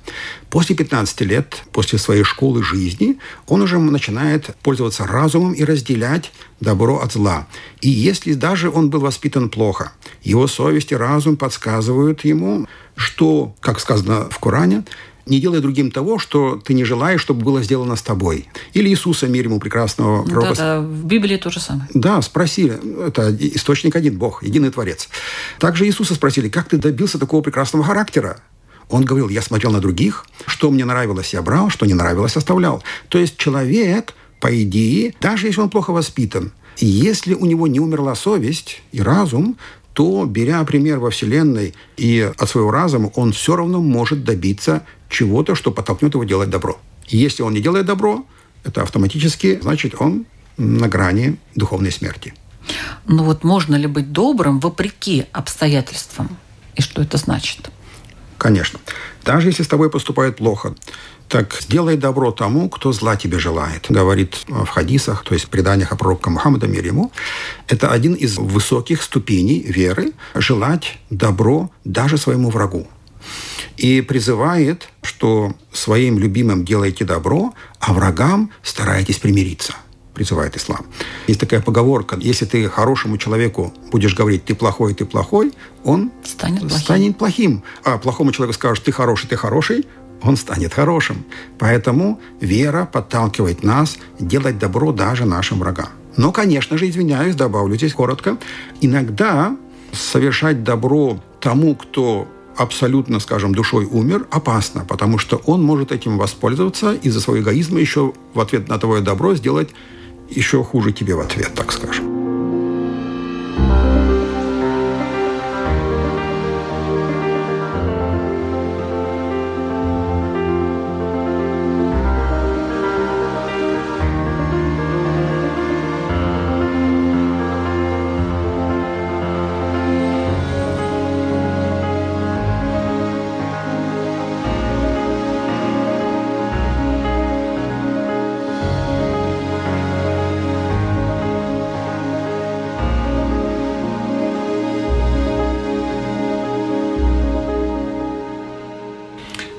После 0.51 0.75
15 0.75 1.21
лет, 1.21 1.63
после 1.71 2.01
своей 2.01 2.25
школы 2.25 2.65
жизни, 2.65 3.21
он 3.47 3.63
уже 3.63 3.79
начинает 3.79 4.57
пользоваться 4.65 5.07
разумом 5.07 5.53
и 5.53 5.63
разделять 5.63 6.33
добро 6.59 6.99
от 6.99 7.13
зла. 7.13 7.47
И 7.81 7.89
если 7.89 8.33
даже 8.33 8.69
он 8.69 8.91
был 8.91 8.99
воспитан 8.99 9.51
плохо, 9.51 9.93
его 10.25 10.49
совесть 10.49 10.91
и 10.91 10.97
разум 10.97 11.37
подсказывают 11.37 12.25
ему, 12.25 12.67
что, 12.97 13.55
как 13.61 13.79
сказано 13.79 14.31
в 14.31 14.39
Коране, 14.41 14.83
не 15.27 15.41
делай 15.41 15.61
другим 15.61 15.91
того, 15.91 16.19
что 16.19 16.57
ты 16.57 16.75
не 16.75 16.85
желаешь, 16.85 17.21
чтобы 17.21 17.45
было 17.45 17.63
сделано 17.63 17.97
с 17.97 18.03
тобой. 18.03 18.49
Или 18.73 18.89
Иисуса, 18.89 19.27
мир 19.27 19.47
ему 19.47 19.61
прекрасного 19.61 20.25
пророка. 20.25 20.55
Да, 20.55 20.55
да, 20.55 20.81
в 20.81 21.05
Библии 21.05 21.37
то 21.37 21.51
же 21.51 21.61
самое. 21.61 21.89
Да, 21.95 22.21
спросили. 22.23 22.81
Это 23.07 23.35
источник 23.39 23.97
один, 23.97 24.19
Бог, 24.19 24.43
единый 24.43 24.71
Творец. 24.71 25.09
Также 25.59 25.87
Иисуса 25.87 26.15
спросили, 26.15 26.49
как 26.49 26.69
ты 26.69 26.77
добился 26.77 27.19
такого 27.19 27.43
прекрасного 27.43 27.85
характера? 27.85 28.41
Он 28.89 29.05
говорил, 29.05 29.29
я 29.29 29.43
смотрел 29.43 29.73
на 29.73 29.81
других, 29.81 30.27
что 30.47 30.71
мне 30.71 30.85
нравилось, 30.85 31.33
я 31.33 31.41
брал, 31.41 31.71
что 31.71 31.87
не 31.87 31.95
нравилось, 31.95 32.37
оставлял. 32.37 32.83
То 33.09 33.19
есть 33.19 33.37
человек, 33.39 34.13
по 34.41 34.63
идее, 34.63 35.15
даже 35.21 35.47
если 35.47 35.61
он 35.61 35.71
плохо 35.71 35.93
воспитан, 35.93 36.53
если 36.79 37.35
у 37.35 37.47
него 37.47 37.67
не 37.67 37.81
умерла 37.81 38.15
совесть 38.15 38.83
и 38.93 39.01
разум, 39.01 39.57
то, 39.93 40.25
беря 40.25 40.65
пример 40.65 40.99
во 40.99 41.11
Вселенной 41.11 41.75
и 41.97 42.33
от 42.37 42.49
своего 42.49 42.71
разума, 42.71 43.11
он 43.15 43.33
все 43.33 43.57
равно 43.57 43.81
может 43.81 44.25
добиться 44.25 44.85
чего-то, 45.13 45.55
что 45.55 45.71
подтолкнет 45.71 46.15
его 46.15 46.25
делать 46.25 46.51
добро. 46.51 46.81
И 47.09 47.17
если 47.17 47.43
он 47.43 47.53
не 47.53 47.61
делает 47.61 47.87
добро, 47.87 48.25
это 48.65 48.83
автоматически, 48.83 49.61
значит, 49.63 49.95
он 49.99 50.25
на 50.57 50.89
грани 50.89 51.37
духовной 51.55 51.93
смерти. 51.93 52.35
Ну 53.07 53.25
вот 53.25 53.45
можно 53.45 53.77
ли 53.77 53.87
быть 53.87 54.13
добрым 54.13 54.61
вопреки 54.61 55.27
обстоятельствам? 55.33 56.37
И 56.75 56.83
что 56.83 57.03
это 57.03 57.17
значит? 57.19 57.71
Конечно. 58.39 58.81
Даже 59.25 59.49
если 59.49 59.63
с 59.63 59.69
тобой 59.69 59.91
поступают 59.91 60.37
плохо, 60.37 60.75
так 61.29 61.59
сделай 61.61 61.97
добро 61.97 62.33
тому, 62.33 62.69
кто 62.69 62.93
зла 62.93 63.17
тебе 63.17 63.39
желает. 63.39 63.87
Говорит 63.89 64.45
в 64.49 64.67
хадисах, 64.67 65.25
то 65.25 65.35
есть 65.35 65.47
в 65.47 65.49
преданиях 65.49 65.93
о 65.93 65.97
пророке 65.97 66.31
Мухаммада, 66.31 66.67
мир 66.67 66.85
ему. 66.85 67.13
Это 67.69 67.91
один 67.91 68.15
из 68.15 68.39
высоких 68.39 69.03
ступеней 69.03 69.61
веры– 69.61 70.13
желать 70.35 70.99
добро 71.11 71.71
даже 71.85 72.19
своему 72.19 72.51
врагу 72.51 72.87
и 73.77 74.01
призывает, 74.01 74.89
что 75.03 75.55
своим 75.73 76.19
любимым 76.19 76.65
делайте 76.65 77.05
добро, 77.05 77.55
а 77.81 77.93
врагам 77.93 78.51
старайтесь 78.63 79.19
примириться 79.19 79.75
призывает 80.15 80.57
ислам. 80.57 80.85
Есть 81.27 81.41
такая 81.41 81.61
поговорка, 81.61 82.19
если 82.21 82.45
ты 82.45 82.69
хорошему 82.69 83.17
человеку 83.17 83.73
будешь 83.91 84.15
говорить, 84.15 84.45
ты 84.45 84.55
плохой, 84.55 84.95
ты 84.95 85.05
плохой, 85.05 85.53
он 85.85 86.11
станет 86.23 86.61
плохим. 86.61 86.79
станет 86.79 87.19
плохим. 87.19 87.63
А 87.85 87.99
плохому 87.99 88.33
человеку 88.33 88.55
скажешь, 88.55 88.81
ты 88.81 88.93
хороший, 88.93 89.29
ты 89.29 89.37
хороший, 89.37 89.87
он 90.23 90.37
станет 90.37 90.75
хорошим. 90.75 91.25
Поэтому 91.59 92.21
вера 92.41 92.89
подталкивает 92.93 93.63
нас 93.63 93.99
делать 94.19 94.59
добро 94.59 94.93
даже 94.93 95.25
нашим 95.25 95.59
врагам. 95.59 95.89
Но, 96.17 96.31
конечно 96.31 96.77
же, 96.77 96.89
извиняюсь, 96.89 97.35
добавлю 97.35 97.75
здесь 97.77 97.95
коротко, 97.95 98.37
иногда 98.81 99.57
совершать 99.93 100.63
добро 100.63 101.19
тому, 101.41 101.75
кто 101.75 102.29
абсолютно, 102.57 103.21
скажем, 103.21 103.55
душой 103.55 103.85
умер, 103.85 104.27
опасно, 104.31 104.85
потому 104.85 105.19
что 105.19 105.37
он 105.47 105.63
может 105.63 105.93
этим 105.93 106.19
воспользоваться 106.19 106.95
из-за 106.95 107.21
своего 107.21 107.45
эгоизма 107.45 107.81
еще 107.81 108.13
в 108.35 108.41
ответ 108.41 108.69
на 108.69 108.79
твое 108.79 109.03
добро 109.03 109.35
сделать 109.35 109.71
еще 110.31 110.63
хуже 110.63 110.93
тебе 110.93 111.15
в 111.15 111.21
ответ, 111.21 111.53
так 111.55 111.73
скажем. 111.73 112.22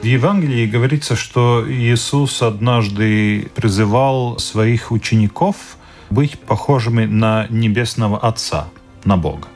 В 0.04 0.06
Евангелии 0.06 0.66
говорится, 0.66 1.16
что 1.16 1.64
Иисус 1.66 2.42
однажды 2.42 3.50
призывал 3.56 4.38
своих 4.38 4.92
учеников 4.92 5.78
быть 6.10 6.38
похожими 6.38 7.06
на 7.06 7.48
Небесного 7.50 8.20
Отца, 8.20 8.68
на 9.06 9.16
Бога. 9.16 9.48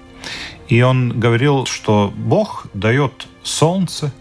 И 0.70 0.82
он 0.82 1.20
говорил, 1.20 1.66
что 1.66 2.14
Бог 2.16 2.68
дает 2.74 3.28
солнце, 3.44 4.14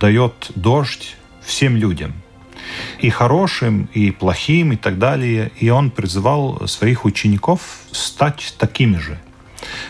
дает 0.00 0.52
дождь 0.54 1.18
всем 1.44 1.76
людям. 1.76 2.14
И 3.00 3.10
хорошим, 3.10 3.90
и 3.92 4.10
плохим, 4.10 4.72
и 4.72 4.76
так 4.76 4.98
далее. 4.98 5.52
И 5.60 5.68
он 5.68 5.90
призывал 5.90 6.66
своих 6.66 7.04
учеников 7.04 7.60
стать 7.92 8.54
такими 8.56 8.96
же 8.96 9.20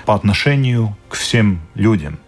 по 0.07 0.17
отношению 0.17 0.97
к 1.09 1.15
всем 1.15 1.61
людям. 1.77 2.19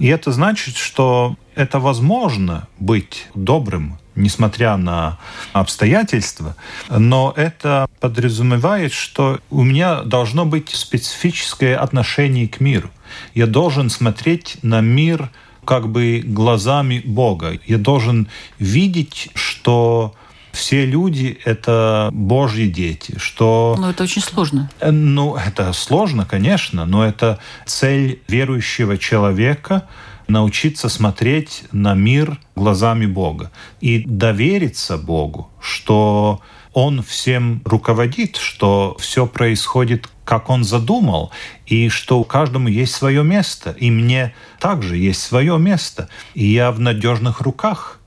И 0.00 0.08
это 0.08 0.32
значит, 0.32 0.76
что 0.76 1.36
это 1.56 1.80
возможно 1.80 2.68
быть 2.78 3.26
добрым, 3.34 3.98
несмотря 4.14 4.76
на 4.76 5.18
обстоятельства, 5.52 6.54
но 6.88 7.32
это 7.34 7.88
подразумевает, 7.98 8.92
что 8.92 9.40
у 9.50 9.64
меня 9.64 10.02
должно 10.02 10.44
быть 10.44 10.68
специфическое 10.68 11.76
отношение 11.76 12.46
к 12.46 12.60
миру. 12.60 12.90
Я 13.34 13.46
должен 13.46 13.90
смотреть 13.90 14.58
на 14.62 14.80
мир 14.80 15.30
как 15.64 15.88
бы 15.88 16.22
глазами 16.24 17.02
Бога. 17.04 17.58
Я 17.66 17.78
должен 17.78 18.28
видеть, 18.58 19.30
что 19.34 20.14
все 20.52 20.86
люди— 20.86 21.38
это 21.44 22.10
Божьи 22.12 22.66
дети, 22.66 23.18
что... 23.18 23.76
Но 23.78 23.90
это 23.90 24.04
очень 24.04 24.22
сложно. 24.22 24.70
Э, 24.80 24.90
ну, 24.90 25.36
это 25.36 25.72
сложно, 25.72 26.24
конечно, 26.24 26.86
но 26.86 27.04
это 27.04 27.38
цель 27.66 28.20
верующего 28.28 28.98
человека— 28.98 29.88
научиться 30.28 30.88
смотреть 30.88 31.64
на 31.72 31.94
мир 31.94 32.38
глазами 32.54 33.06
Бога 33.06 33.50
и 33.80 34.02
довериться 34.04 34.98
Богу, 34.98 35.50
что 35.60 36.40
Он 36.72 37.02
всем 37.02 37.62
руководит, 37.64 38.36
что 38.36 38.96
все 38.98 39.26
происходит 39.26 40.08
как 40.26 40.50
он 40.50 40.64
задумал, 40.64 41.30
и 41.66 41.88
что 41.88 42.18
у 42.18 42.24
каждому 42.24 42.68
есть 42.68 42.94
свое 42.94 43.22
место, 43.22 43.70
и 43.70 43.90
мне 43.90 44.34
также 44.58 44.96
есть 44.96 45.22
свое 45.22 45.56
место, 45.56 46.08
и 46.34 46.46
я 46.46 46.72
в 46.72 46.80
надежных 46.80 47.40
руках. 47.40 48.00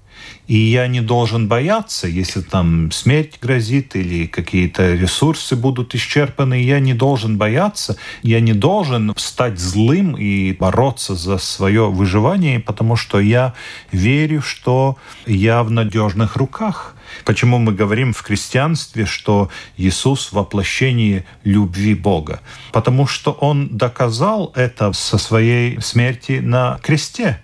И 0.50 0.58
я 0.58 0.88
не 0.88 1.00
должен 1.00 1.48
бояться, 1.48 2.08
если 2.08 2.42
там 2.42 2.92
смерть 2.92 3.38
грозит 3.40 3.96
или 3.96 4.26
какие-то 4.26 4.96
ресурсы 4.96 5.56
будут 5.56 5.94
исчерпаны. 5.94 6.64
Я 6.64 6.80
не 6.80 6.96
должен 6.96 7.38
бояться, 7.38 7.98
я 8.24 8.40
не 8.40 8.54
должен 8.54 9.14
стать 9.16 9.60
злым 9.60 10.18
и 10.18 10.54
бороться 10.54 11.14
за 11.14 11.38
свое 11.38 11.92
выживание, 11.92 12.60
потому 12.60 12.96
что 12.96 13.20
я 13.20 13.54
верю, 13.92 14.42
что 14.42 14.98
я 15.28 15.62
в 15.62 15.70
надежных 15.70 16.36
руках. 16.36 16.96
Почему 17.26 17.60
мы 17.60 17.72
говорим 17.72 18.12
в 18.12 18.22
христианстве, 18.22 19.06
что 19.06 19.52
Иисус 19.78 20.32
воплощение 20.32 21.26
любви 21.44 21.94
Бога? 21.94 22.40
Потому 22.72 23.06
что 23.06 23.34
Он 23.34 23.78
доказал 23.78 24.52
это 24.56 24.94
со 24.94 25.20
своей 25.20 25.80
смерти 25.80 26.40
на 26.44 26.80
кресте. 26.82 27.40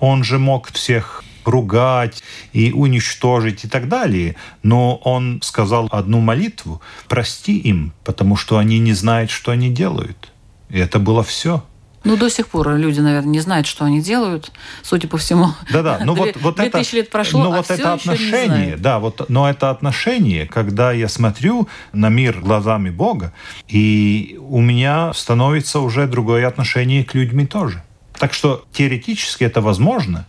Он 0.00 0.24
же 0.24 0.38
мог 0.38 0.72
всех 0.72 1.22
ругать 1.46 2.22
и 2.56 2.72
уничтожить 2.72 3.64
и 3.64 3.68
так 3.68 3.86
далее. 3.86 4.34
Но 4.62 4.96
он 4.96 5.40
сказал 5.42 5.88
одну 5.92 6.20
молитву 6.20 6.80
«Прости 7.06 7.58
им, 7.58 7.92
потому 8.02 8.36
что 8.36 8.56
они 8.56 8.78
не 8.78 8.94
знают, 8.94 9.30
что 9.30 9.52
они 9.52 9.68
делают». 9.68 10.32
И 10.70 10.78
это 10.78 10.98
было 10.98 11.22
все. 11.22 11.62
Ну, 12.04 12.16
до 12.16 12.30
сих 12.30 12.48
пор 12.48 12.76
люди, 12.76 13.00
наверное, 13.00 13.30
не 13.30 13.40
знают, 13.40 13.66
что 13.66 13.84
они 13.84 14.00
делают, 14.00 14.52
судя 14.82 15.06
по 15.06 15.18
всему. 15.18 15.48
Да-да, 15.70 16.00
ну 16.02 16.14
вот, 16.14 16.36
вот 16.36 16.58
это... 16.58 16.82
лет 16.94 17.10
прошло, 17.10 17.44
ну, 17.44 17.52
а 17.52 17.56
вот 17.58 17.70
это 17.70 17.92
отношение, 17.92 18.76
да, 18.76 19.00
вот, 19.00 19.28
но 19.28 19.50
это 19.50 19.70
отношение, 19.70 20.46
когда 20.46 20.92
я 20.92 21.08
смотрю 21.08 21.68
на 21.92 22.08
мир 22.08 22.40
глазами 22.40 22.90
Бога, 22.90 23.34
и 23.68 24.38
у 24.40 24.60
меня 24.62 25.12
становится 25.12 25.80
уже 25.80 26.06
другое 26.06 26.46
отношение 26.46 27.04
к 27.04 27.14
людьми 27.14 27.44
тоже. 27.44 27.82
Так 28.18 28.32
что 28.32 28.64
теоретически 28.72 29.44
это 29.44 29.60
возможно, 29.60 30.26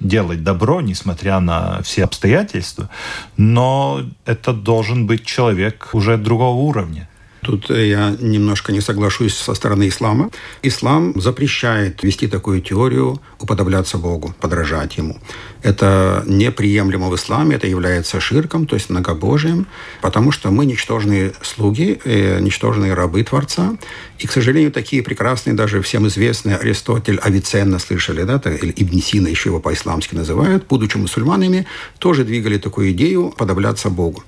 делать 0.00 0.42
добро, 0.42 0.80
несмотря 0.80 1.40
на 1.40 1.82
все 1.82 2.04
обстоятельства, 2.04 2.88
но 3.36 4.02
это 4.24 4.52
должен 4.52 5.06
быть 5.06 5.24
человек 5.24 5.90
уже 5.92 6.16
другого 6.16 6.56
уровня. 6.56 7.08
Тут 7.42 7.70
я 7.70 8.14
немножко 8.20 8.72
не 8.72 8.80
соглашусь 8.80 9.34
со 9.34 9.54
стороны 9.54 9.88
ислама. 9.88 10.30
Ислам 10.62 11.18
запрещает 11.20 12.02
вести 12.02 12.28
такую 12.28 12.60
теорию 12.60 13.20
уподобляться 13.38 13.96
Богу, 13.98 14.34
подражать 14.40 14.98
Ему. 14.98 15.18
Это 15.62 16.24
неприемлемо 16.26 17.08
в 17.08 17.16
исламе, 17.16 17.56
это 17.56 17.66
является 17.66 18.20
ширком, 18.20 18.66
то 18.66 18.76
есть 18.76 18.90
многобожием, 18.90 19.66
потому 20.00 20.32
что 20.32 20.50
мы 20.50 20.64
ничтожные 20.64 21.32
слуги, 21.42 22.00
э, 22.04 22.40
ничтожные 22.40 22.94
рабы 22.94 23.22
Творца. 23.22 23.76
И, 24.18 24.26
к 24.26 24.32
сожалению, 24.32 24.72
такие 24.72 25.02
прекрасные, 25.02 25.54
даже 25.54 25.82
всем 25.82 26.06
известные 26.06 26.56
Аристотель, 26.56 27.18
Авиценна 27.18 27.78
слышали, 27.78 28.22
да, 28.22 28.40
или 28.44 28.72
Ибн 28.76 29.00
Сина 29.00 29.28
еще 29.28 29.50
его 29.50 29.60
по-исламски 29.60 30.14
называют, 30.14 30.66
будучи 30.66 30.96
мусульманами, 30.96 31.66
тоже 31.98 32.24
двигали 32.24 32.58
такую 32.58 32.92
идею 32.92 33.34
подобляться 33.36 33.90
Богу. 33.90 34.24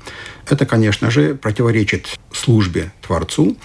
Это, 0.48 0.66
конечно 0.66 1.10
же, 1.10 1.34
противоречит 1.34 2.18
службе 2.32 2.92
Творцу, 3.06 3.56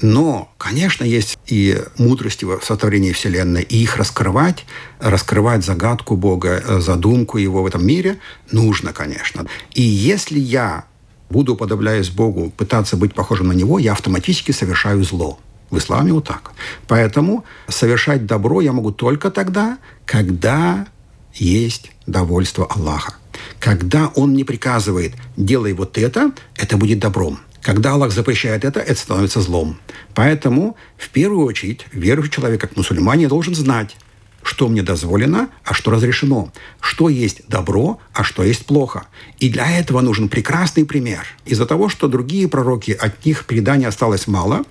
но, 0.00 0.52
конечно, 0.58 1.04
есть 1.04 1.38
и 1.46 1.80
мудрости 1.98 2.44
в 2.44 2.60
сотворении 2.62 3.12
Вселенной, 3.12 3.62
и 3.62 3.82
их 3.82 3.96
раскрывать, 3.96 4.64
раскрывать 5.00 5.64
загадку 5.64 6.16
Бога, 6.16 6.62
э, 6.64 6.80
задумку 6.80 7.38
Его 7.38 7.62
в 7.62 7.66
этом 7.66 7.86
мире 7.86 8.18
нужно, 8.50 8.92
конечно. 8.92 9.46
И 9.74 9.82
если 9.82 10.38
я 10.38 10.84
буду, 11.30 11.54
уподобляясь 11.54 12.10
Богу, 12.10 12.50
пытаться 12.50 12.96
быть 12.96 13.14
похожим 13.14 13.48
на 13.48 13.52
Него, 13.52 13.78
я 13.78 13.92
автоматически 13.92 14.52
совершаю 14.52 15.04
зло. 15.04 15.38
В 15.70 15.78
исламе 15.78 16.12
вот 16.12 16.24
так. 16.24 16.52
Поэтому 16.86 17.44
совершать 17.68 18.26
добро 18.26 18.60
я 18.60 18.72
могу 18.72 18.92
только 18.92 19.30
тогда, 19.30 19.78
когда 20.04 20.86
есть 21.32 21.90
довольство 22.06 22.66
Аллаха. 22.66 23.14
Когда 23.58 24.08
Он 24.14 24.34
не 24.34 24.44
приказывает 24.44 25.14
«делай 25.36 25.72
вот 25.72 25.98
это», 25.98 26.32
это 26.56 26.76
будет 26.76 27.00
добром. 27.00 27.40
Когда 27.64 27.92
Аллах 27.92 28.12
запрещает 28.12 28.62
это, 28.62 28.78
это 28.78 29.00
становится 29.00 29.40
злом. 29.40 29.78
Поэтому, 30.14 30.76
в 30.98 31.08
первую 31.08 31.46
очередь, 31.46 31.86
верующий 31.92 32.30
человек, 32.30 32.60
как 32.60 32.76
мусульманин, 32.76 33.26
должен 33.26 33.54
знать, 33.54 33.96
что 34.42 34.68
мне 34.68 34.82
дозволено, 34.82 35.48
а 35.64 35.72
что 35.72 35.90
разрешено, 35.90 36.52
что 36.80 37.08
есть 37.08 37.48
добро, 37.48 38.00
а 38.12 38.22
что 38.22 38.44
есть 38.44 38.66
плохо. 38.66 39.06
И 39.38 39.48
для 39.48 39.78
этого 39.78 40.02
нужен 40.02 40.28
прекрасный 40.28 40.84
пример. 40.84 41.24
Из-за 41.46 41.64
того, 41.64 41.88
что 41.88 42.06
другие 42.06 42.48
пророки, 42.48 42.90
от 42.90 43.24
них 43.24 43.46
предания 43.46 43.88
осталось 43.88 44.26
мало, 44.26 44.64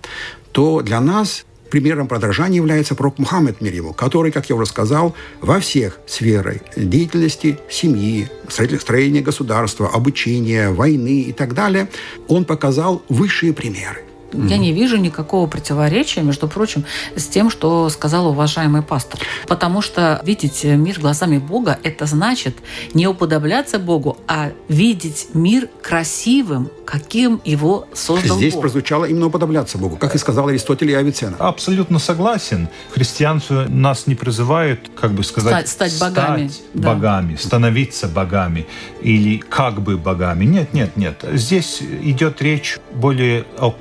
то 0.51 0.81
для 0.81 1.01
нас 1.01 1.45
примером 1.73 2.07
подражания 2.07 2.57
является 2.57 2.93
пророк 2.93 3.17
Мухаммед 3.17 3.59
мир 3.59 3.73
его, 3.73 3.93
который, 3.93 4.31
как 4.31 4.47
я 4.47 4.55
уже 4.55 4.67
сказал, 4.67 5.15
во 5.41 5.59
всех 5.59 5.99
сферах 6.05 6.57
деятельности 6.77 7.57
семьи, 7.67 8.29
строения 8.47 9.21
государства, 9.21 9.89
обучения, 9.89 10.69
войны 10.69 11.21
и 11.21 11.33
так 11.33 11.55
далее, 11.55 11.89
он 12.27 12.45
показал 12.45 13.01
высшие 13.09 13.53
примеры. 13.53 14.03
Я 14.33 14.57
не 14.57 14.71
вижу 14.73 14.97
никакого 14.97 15.47
противоречия, 15.47 16.21
между 16.21 16.47
прочим, 16.47 16.85
с 17.15 17.25
тем, 17.27 17.49
что 17.49 17.89
сказал 17.89 18.27
уважаемый 18.27 18.81
пастор. 18.81 19.19
Потому 19.47 19.81
что 19.81 20.21
видеть 20.25 20.63
мир 20.63 20.99
глазами 20.99 21.37
Бога– 21.37 21.79
это 21.83 22.05
значит 22.05 22.57
не 22.93 23.07
уподобляться 23.07 23.79
Богу, 23.79 24.17
а 24.27 24.51
видеть 24.67 25.27
мир 25.33 25.69
красивым, 25.81 26.69
каким 26.85 27.41
его 27.45 27.87
создал 27.93 28.37
Здесь 28.37 28.53
Бог. 28.53 28.61
прозвучало 28.63 29.05
именно 29.05 29.27
уподобляться 29.27 29.77
Богу, 29.77 29.95
как 29.97 30.15
и 30.15 30.17
сказал 30.17 30.47
Аристотель 30.47 30.89
и 30.91 30.93
Авиценна. 30.93 31.37
Абсолютно 31.39 31.99
согласен. 31.99 32.67
Христианство 32.93 33.65
нас 33.69 34.07
не 34.07 34.15
призывает, 34.15 34.89
как 34.99 35.11
бы 35.13 35.23
сказать, 35.23 35.67
Стать- 35.69 35.91
стать 35.93 35.99
богами. 35.99 36.47
стать 36.47 36.61
Да. 36.73 36.93
богами, 36.93 37.35
становиться 37.35 38.07
богами 38.07 38.65
или 39.01 39.37
как 39.37 39.81
бы 39.81 39.97
богами. 39.97 40.45
Нет, 40.45 40.73
нет, 40.73 40.97
нет. 40.97 41.23
Здесь 41.33 41.81
идет 41.81 42.41
речь 42.41 42.77
более 42.93 43.45
о 43.57 43.71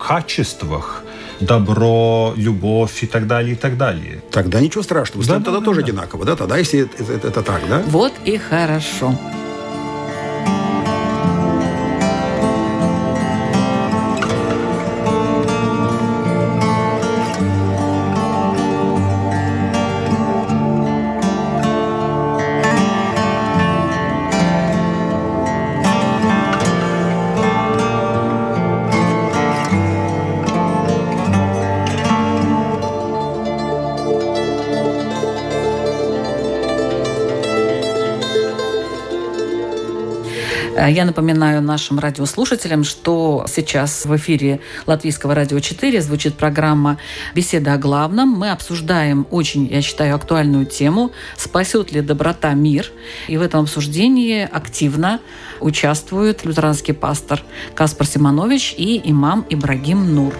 качествах, 0.42 1.02
добро, 1.40 2.32
любовь 2.36 3.02
и 3.02 3.06
так 3.06 3.26
далее, 3.26 3.52
и 3.52 3.56
так 3.56 3.76
далее. 3.76 4.20
Тогда 4.30 4.60
ничего 4.60 4.82
страшного. 4.82 5.24
Да, 5.26 5.34
Да, 5.34 5.38
да, 5.38 5.44
тогда 5.44 5.60
да, 5.60 5.64
тоже 5.64 5.80
да. 5.80 5.86
одинаково. 5.86 6.24
Да? 6.24 6.36
Тогда, 6.36 6.58
если 6.58 6.80
это, 6.80 7.02
это- 7.14 7.28
это 7.28 7.42
так, 7.42 7.60
да? 7.68 7.82
Вот 7.86 8.12
и 8.24 8.36
хорошо. 8.38 9.14
Я 40.92 41.06
напоминаю 41.06 41.62
нашим 41.62 41.98
радиослушателям, 41.98 42.84
что 42.84 43.46
сейчас 43.48 44.04
в 44.04 44.14
эфире 44.16 44.60
Латвийского 44.86 45.34
радио 45.34 45.58
4 45.58 46.02
звучит 46.02 46.34
программа 46.34 46.98
«Беседа 47.34 47.72
о 47.72 47.78
главном». 47.78 48.28
Мы 48.28 48.50
обсуждаем 48.50 49.26
очень, 49.30 49.66
я 49.68 49.80
считаю, 49.80 50.14
актуальную 50.14 50.66
тему 50.66 51.12
«Спасет 51.38 51.92
ли 51.92 52.02
доброта 52.02 52.52
мир?». 52.52 52.92
И 53.26 53.38
в 53.38 53.40
этом 53.40 53.62
обсуждении 53.62 54.42
активно 54.42 55.20
участвует 55.60 56.44
лютеранский 56.44 56.92
пастор 56.92 57.42
Каспар 57.74 58.06
Симонович 58.06 58.74
и 58.76 59.00
имам 59.02 59.46
Ибрагим 59.48 60.14
Нур. 60.14 60.34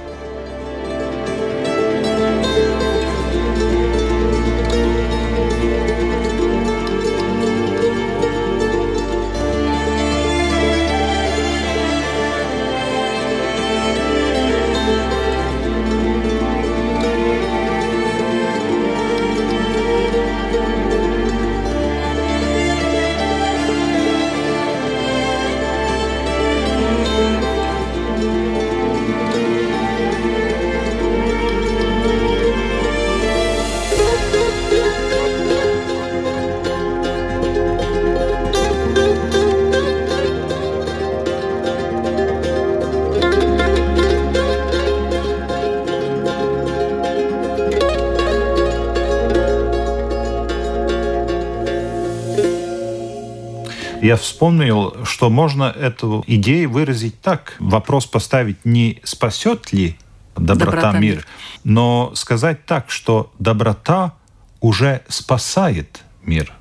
Я 54.13 54.19
вспомнил, 54.19 54.95
что 55.05 55.31
можно 55.31 55.65
эту 55.65 56.23
идею 56.27 56.69
выразить 56.69 57.19
так. 57.23 57.57
Вопрос 57.59 58.05
поставить 58.05 58.63
не 58.63 59.01
спасет 59.05 59.73
ли 59.73 59.97
доброта, 60.37 60.65
доброта 60.67 60.93
мир, 60.99 61.15
мир, 61.15 61.27
но 61.65 62.13
сказать 62.15 62.67
так, 62.67 62.91
что 62.91 63.33
доброта 63.39 64.13
уже 64.61 65.01
спасает 65.09 66.03
мир. 66.27 66.53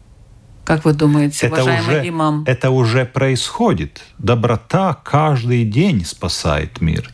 Как 0.63 0.85
вы 0.85 0.93
думаете, 0.93 1.47
это 1.47 1.55
уважаемый 1.63 1.99
уже, 1.99 2.07
имам? 2.07 2.43
Это 2.47 2.69
уже 2.69 3.03
происходит. 3.03 4.01
Доброта 4.17 4.93
каждый 4.93 5.65
день 5.65 6.05
спасает 6.05 6.79
мир. 6.79 7.11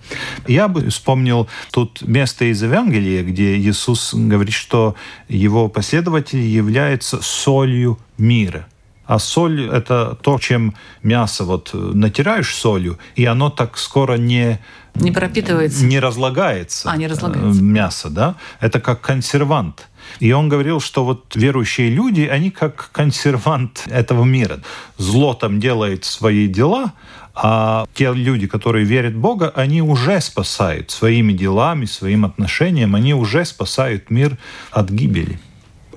Я 0.47 0.67
бы 0.67 0.87
вспомнил 0.89 1.47
тут 1.71 2.03
место 2.03 2.45
из 2.45 2.61
Евангелия, 2.61 3.23
где 3.23 3.57
Иисус 3.57 4.13
говорит, 4.13 4.53
что 4.53 4.93
его 5.29 5.67
последователи 5.67 6.43
являются 6.43 7.23
солью 7.23 7.97
мира. 8.19 8.67
А 9.07 9.19
соль– 9.19 9.69
это 9.71 10.17
то, 10.21 10.37
чем 10.37 10.75
мясо 11.01 11.45
вот 11.45 11.71
натираешь 11.73 12.53
солью, 12.53 12.99
и 13.15 13.25
оно 13.25 13.49
так 13.49 13.77
скоро 13.77 14.17
не 14.17 14.59
не 14.99 15.11
пропитывается. 15.11 15.85
Не 15.85 15.99
разлагается. 15.99 16.89
А, 16.89 16.97
не 16.97 17.07
разлагается. 17.07 17.59
Э, 17.59 17.63
мясо, 17.63 18.09
да? 18.09 18.35
Это 18.59 18.79
как 18.79 19.01
консервант. 19.01 19.87
И 20.19 20.31
он 20.31 20.49
говорил, 20.49 20.79
что 20.79 21.05
вот 21.05 21.35
верующие 21.35 21.89
люди, 21.89 22.21
они 22.21 22.49
как 22.49 22.89
консервант 22.91 23.83
этого 23.87 24.23
мира. 24.23 24.59
Зло 24.97 25.33
там 25.33 25.59
делает 25.59 26.03
свои 26.05 26.47
дела, 26.47 26.93
а 27.35 27.85
те 27.93 28.11
люди, 28.11 28.47
которые 28.47 28.85
верят 28.85 29.13
в 29.13 29.19
Бога, 29.19 29.51
они 29.55 29.81
уже 29.81 30.19
спасают 30.21 30.89
своими 30.89 31.33
делами, 31.33 31.85
своим 31.85 32.25
отношением, 32.25 32.95
они 32.95 33.13
уже 33.13 33.45
спасают 33.45 34.09
мир 34.09 34.37
от 34.71 34.89
гибели. 34.89 35.39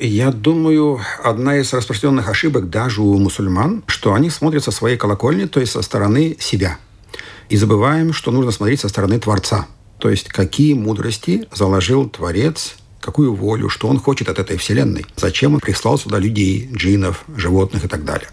Я 0.03 0.33
думаю, 0.33 0.99
одна 1.23 1.59
из 1.59 1.75
распространенных 1.75 2.27
ошибок 2.31 2.71
даже 2.71 3.03
у 3.03 3.19
мусульман, 3.19 3.85
что 3.87 4.15
они 4.15 4.31
смотрят 4.31 4.65
со 4.65 4.71
своей 4.71 4.97
колокольни, 4.97 5.45
то 5.45 5.61
есть 5.61 5.73
со 5.73 5.83
стороны 5.83 6.39
себя. 6.41 6.79
И 7.51 7.57
забываем, 7.57 8.15
что 8.15 8.31
нужно 8.31 8.51
смотреть 8.51 8.81
со 8.81 8.89
стороны 8.89 9.21
Творца. 9.21 9.67
То 9.99 10.09
есть 10.09 10.29
какие 10.29 10.73
мудрости 10.73 11.47
заложил 11.53 12.09
Творец 12.09 12.77
какую 12.99 13.35
волю, 13.35 13.69
что 13.69 13.89
он 13.89 13.99
хочет 13.99 14.31
от 14.31 14.39
этой 14.39 14.57
вселенной, 14.57 15.05
зачем 15.17 15.55
он 15.55 15.61
прислал 15.61 15.99
сюда 15.99 16.19
людей, 16.19 16.71
джинов, 16.73 17.25
животных 17.37 17.85
и 17.85 17.89
так 17.89 18.05
далее. 18.05 18.29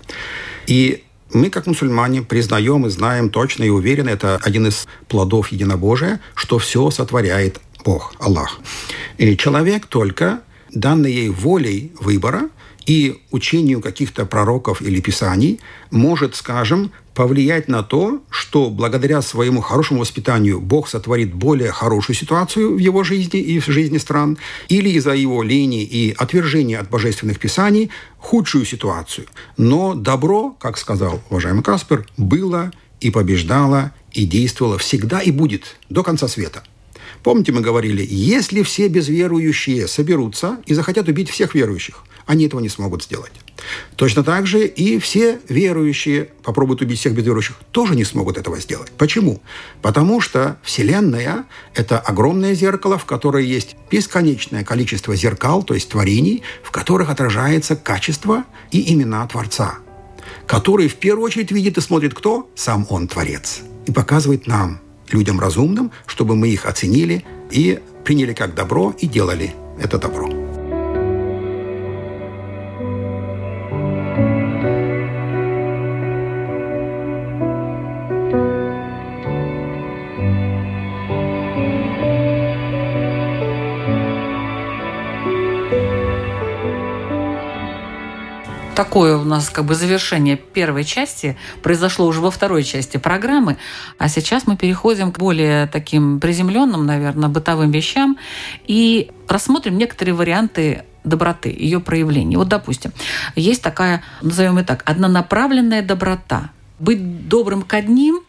И 0.68 1.04
мы, 1.34 1.50
как 1.50 1.68
мусульмане, 1.68 2.22
признаем 2.22 2.86
и 2.86 2.90
знаем 2.90 3.30
точно 3.30 3.64
и 3.64 3.70
уверены, 3.70 4.10
это 4.10 4.38
один 4.38 4.68
из 4.68 4.88
плодов 5.10 5.50
единобожия, 5.50 6.22
что 6.34 6.60
все 6.60 6.90
сотворяет 6.92 7.60
Бог, 7.84 8.14
Аллах. 8.20 8.60
И 9.18 9.36
человек 9.36 9.86
только, 9.86 10.42
данный 10.80 11.12
ей 11.12 11.30
волей 11.30 11.92
выбора, 12.00 12.50
и 12.88 13.22
учению 13.32 13.82
каких-то 13.82 14.26
пророков 14.26 14.82
или 14.82 15.02
писаний 15.02 15.60
может, 15.92 16.36
скажем, 16.36 16.92
повлиять 17.14 17.68
на 17.68 17.84
то, 17.84 18.24
что 18.30 18.70
благодаря 18.70 19.22
своему 19.22 19.60
хорошему 19.60 20.00
воспитанию 20.00 20.62
Бог 20.62 20.88
сотворит 20.88 21.34
более 21.34 21.72
хорошую 21.72 22.16
ситуацию 22.16 22.76
в 22.76 22.78
его 22.78 23.04
жизни 23.04 23.42
и 23.42 23.60
в 23.60 23.66
жизни 23.68 23.98
стран, 23.98 24.38
или 24.70 24.90
из-за 24.92 25.14
его 25.14 25.44
лени 25.44 25.84
и 25.84 26.16
отвержения 26.18 26.80
от 26.80 26.90
божественных 26.90 27.40
писаний 27.40 27.92
худшую 28.20 28.66
ситуацию. 28.66 29.28
Но 29.58 29.94
добро, 29.94 30.52
как 30.52 30.78
сказал 30.78 31.22
уважаемый 31.30 31.64
Каспер, 31.64 32.08
было 32.16 32.72
и 33.02 33.12
побеждало, 33.12 33.92
и 34.14 34.26
действовало 34.26 34.78
всегда 34.78 35.20
и 35.20 35.32
будет 35.32 35.78
до 35.90 36.04
конца 36.04 36.30
света– 36.30 36.64
Помните, 37.28 37.52
мы 37.52 37.60
говорили, 37.60 38.08
если 38.10 38.64
все 38.64 38.88
безверующие 38.88 39.90
соберутся 39.90 40.60
и 40.66 40.74
захотят 40.74 41.10
убить 41.10 41.30
всех 41.30 41.56
верующих, 41.56 42.06
они 42.26 42.46
этого 42.46 42.62
не 42.62 42.70
смогут 42.70 43.04
сделать. 43.04 43.34
Точно 43.98 44.24
так 44.24 44.48
же 44.48 44.66
и 44.66 44.98
все 44.98 45.38
верующие 45.50 46.30
попробуют 46.42 46.82
убить 46.82 47.00
всех 47.00 47.14
безверующих, 47.14 47.58
тоже 47.72 47.98
не 47.98 48.06
смогут 48.06 48.38
этого 48.38 48.58
сделать. 48.62 48.94
Почему? 48.98 49.42
Потому 49.82 50.22
что 50.22 50.58
Вселенная– 50.64 51.44
это 51.76 52.00
огромное 52.00 52.54
зеркало, 52.54 52.98
в 52.98 53.04
которое 53.04 53.44
есть 53.44 53.76
бесконечное 53.92 54.64
количество 54.64 55.14
зеркал, 55.14 55.64
то 55.64 55.74
есть 55.74 55.90
творений, 55.90 56.44
в 56.64 56.72
которых 56.72 57.10
отражается 57.10 57.76
качество 57.76 58.46
и 58.72 58.94
имена 58.94 59.28
Творца, 59.28 59.80
который 60.46 60.88
в 60.88 60.96
первую 60.96 61.26
очередь 61.26 61.52
видит 61.52 61.78
и 61.78 61.82
смотрит 61.82 62.14
кто? 62.14 62.50
Сам 62.56 62.88
Он, 62.90 63.10
Творец. 63.10 63.64
И 63.86 63.92
показывает 63.92 64.48
нам, 64.48 64.80
людям 65.12 65.40
разумным, 65.40 65.92
чтобы 66.06 66.36
мы 66.36 66.50
их 66.50 66.66
оценили 66.66 67.26
и 67.52 67.80
приняли 68.04 68.34
как 68.34 68.56
добро 68.56 68.94
и 68.98 69.08
делали 69.08 69.54
это 69.80 69.98
добро. 69.98 70.47
Такое 88.88 89.18
у 89.18 89.26
нас 89.26 89.50
как 89.50 89.66
бы 89.66 89.76
завершение 89.76 90.38
первой 90.38 90.86
части 90.86 91.38
произошло 91.62 92.06
уже 92.06 92.22
во 92.22 92.32
второй 92.32 92.64
части 92.64 92.96
программы, 92.96 93.58
а 94.00 94.08
сейчас 94.08 94.48
мы 94.48 94.56
переходим 94.56 95.12
к 95.12 95.20
более 95.20 95.68
таким 95.68 96.22
приземленным, 96.22 96.86
наверное, 96.86 97.28
бытовым 97.28 97.70
вещам 97.70 98.18
и 98.66 99.12
рассмотрим 99.28 99.78
некоторые 99.78 100.16
варианты 100.16 100.86
доброты, 101.04 101.50
ее 101.50 101.82
проявления. 101.82 102.38
Вот, 102.38 102.48
допустим, 102.48 102.94
есть 103.36 103.62
такая, 103.62 104.04
назовем 104.22 104.58
ее 104.58 104.64
так, 104.64 104.84
однонаправленная 104.86 105.82
доброта. 105.82 106.52
Быть 106.80 107.28
добрым 107.28 107.64
к 107.64 107.74
одним 107.74 108.22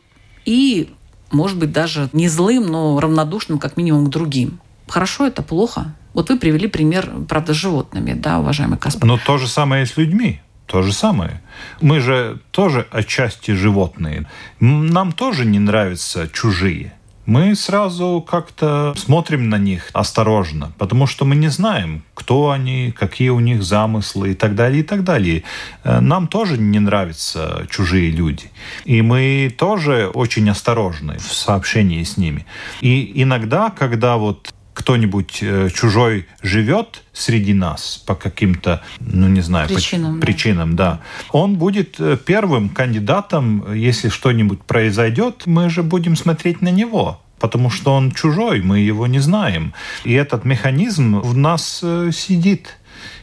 и, 0.44 0.92
может 1.30 1.56
быть, 1.56 1.70
даже 1.70 2.08
не 2.12 2.28
злым, 2.28 2.66
но 2.66 2.98
равнодушным 2.98 3.60
как 3.60 3.76
минимум 3.76 4.06
к 4.06 4.10
другим. 4.10 4.58
Хорошо 4.88 5.28
это, 5.28 5.42
плохо? 5.42 5.94
Вот 6.14 6.30
вы 6.30 6.36
привели 6.36 6.66
пример, 6.66 7.12
правда, 7.28 7.54
с 7.54 7.56
животными, 7.56 8.14
да, 8.14 8.40
уважаемый 8.40 8.76
Каспар? 8.76 9.06
Но 9.06 9.18
то 9.18 9.38
же 9.38 9.46
самое 9.46 9.84
и 9.84 9.86
с 9.86 9.96
людьми. 9.96 10.40
То 10.68 10.82
же 10.82 10.92
самое. 10.92 11.40
Мы 11.80 11.98
же 12.00 12.38
тоже 12.50 12.86
отчасти 12.90 13.52
животные. 13.52 14.26
Нам 14.60 15.12
тоже 15.12 15.46
не 15.46 15.58
нравятся 15.58 16.28
чужие. 16.28 16.92
Мы 17.24 17.54
сразу 17.56 18.24
как-то 18.26 18.94
смотрим 18.96 19.48
на 19.48 19.56
них 19.56 19.90
осторожно, 19.92 20.72
потому 20.78 21.06
что 21.06 21.24
мы 21.24 21.36
не 21.36 21.48
знаем, 21.48 22.02
кто 22.14 22.50
они, 22.50 22.90
какие 22.90 23.30
у 23.30 23.40
них 23.40 23.62
замыслы 23.62 24.32
и 24.32 24.34
так 24.34 24.54
далее, 24.54 24.80
и 24.80 24.82
так 24.82 25.04
далее. 25.04 25.42
Э, 25.84 26.00
нам 26.00 26.26
тоже 26.26 26.58
не 26.58 26.80
нравятся 26.80 27.66
чужие 27.70 28.10
люди. 28.10 28.50
И 28.86 29.02
мы 29.02 29.54
тоже 29.58 30.08
очень 30.08 30.48
осторожны 30.48 31.18
в 31.18 31.32
сообщении 31.34 32.02
с 32.02 32.16
ними. 32.16 32.46
И 32.80 33.22
иногда, 33.22 33.70
когда 33.70 34.16
вот 34.16 34.54
кто-нибудь 34.78 35.38
э, 35.42 35.70
чужой 35.74 36.28
живет 36.40 37.02
среди 37.12 37.52
нас 37.52 38.00
по 38.06 38.14
каким-то, 38.14 38.80
ну 39.00 39.26
не 39.26 39.40
знаю, 39.40 39.68
причинам, 39.68 40.20
по, 40.20 40.26
причинам 40.26 40.76
да, 40.76 41.00
он 41.32 41.56
будет 41.56 41.98
э, 41.98 42.16
первым 42.16 42.68
кандидатом, 42.68 43.74
если 43.74 44.08
что-нибудь 44.08 44.62
произойдет, 44.62 45.46
мы 45.46 45.68
же 45.68 45.82
будем 45.82 46.14
смотреть 46.16 46.62
на 46.62 46.70
него 46.70 47.20
потому 47.40 47.70
что 47.70 47.94
он 47.94 48.10
чужой, 48.10 48.62
мы 48.62 48.80
его 48.80 49.06
не 49.06 49.20
знаем. 49.20 49.72
И 50.02 50.12
этот 50.12 50.44
механизм 50.44 51.20
в 51.20 51.36
нас 51.36 51.80
э, 51.84 52.10
сидит. 52.12 52.78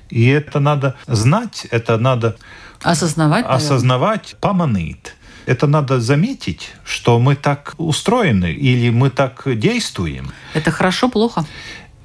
И 0.09 0.27
это 0.27 0.61
надо 0.61 0.95
знать, 1.05 1.67
это 1.69 1.97
надо 1.97 2.37
осознавать, 2.81 3.45
осознавать, 3.45 4.35
поманит. 4.39 5.15
Это 5.45 5.67
надо 5.67 5.99
заметить, 5.99 6.73
что 6.84 7.19
мы 7.19 7.36
так 7.36 7.75
устроены 7.77 8.51
или 8.51 8.89
мы 8.89 9.10
так 9.10 9.43
действуем. 9.45 10.31
Это 10.53 10.71
хорошо, 10.71 11.10
плохо? 11.10 11.45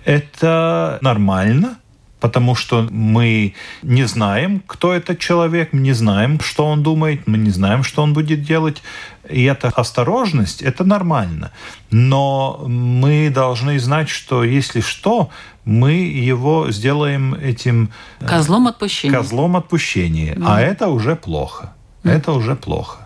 Это 0.05 0.99
нормально, 1.03 1.77
потому 2.21 2.55
что 2.55 2.87
мы 2.91 3.55
не 3.83 4.05
знаем, 4.05 4.63
кто 4.67 4.93
этот 4.93 5.19
человек, 5.19 5.73
мы 5.73 5.81
не 5.81 5.93
знаем, 5.93 6.39
что 6.41 6.67
он 6.67 6.83
думает, 6.83 7.27
мы 7.27 7.39
не 7.39 7.51
знаем, 7.51 7.83
что 7.83 8.03
он 8.03 8.13
будет 8.13 8.43
делать. 8.43 8.83
И 9.29 9.45
эта 9.45 9.69
осторожность, 9.69 10.63
это 10.63 10.85
нормально. 10.85 11.51
Но 11.91 12.65
мы 12.67 13.31
должны 13.31 13.79
знать, 13.79 14.09
что 14.09 14.45
если 14.45 14.81
что, 14.81 15.31
мы 15.65 15.93
его 15.93 16.71
сделаем 16.71 17.35
этим... 17.35 17.91
Э, 18.21 18.27
козлом 18.27 18.67
отпущения. 18.67 19.17
Козлом 19.17 19.57
отпущения. 19.57 20.35
Mm. 20.35 20.45
А 20.47 20.61
это 20.61 20.89
уже 20.89 21.17
плохо. 21.17 21.73
Mm. 22.03 22.11
Это 22.11 22.33
уже 22.33 22.57
плохо. 22.57 23.00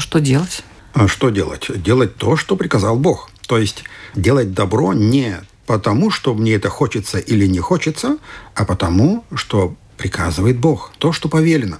Что 0.00 0.18
делать? 0.18 0.64
А 0.94 1.06
что 1.06 1.28
делать? 1.28 1.70
Делать 1.82 2.16
то, 2.16 2.36
что 2.36 2.56
приказал 2.56 2.96
Бог. 2.96 3.30
То 3.46 3.58
есть 3.58 3.84
делать 4.14 4.54
добро 4.54 4.94
не 4.94 5.36
потому, 5.66 6.10
что 6.10 6.34
мне 6.34 6.54
это 6.54 6.68
хочется 6.68 7.18
или 7.18 7.46
не 7.46 7.60
хочется, 7.60 8.16
а 8.54 8.64
потому, 8.64 9.24
что 9.34 9.76
приказывает 9.98 10.58
Бог, 10.58 10.92
то, 10.98 11.12
что 11.12 11.28
повелено. 11.28 11.78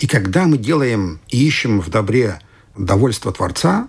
И 0.00 0.06
когда 0.06 0.46
мы 0.46 0.56
делаем 0.56 1.20
и 1.28 1.46
ищем 1.46 1.80
в 1.80 1.90
добре 1.90 2.40
довольство 2.76 3.32
Творца, 3.32 3.88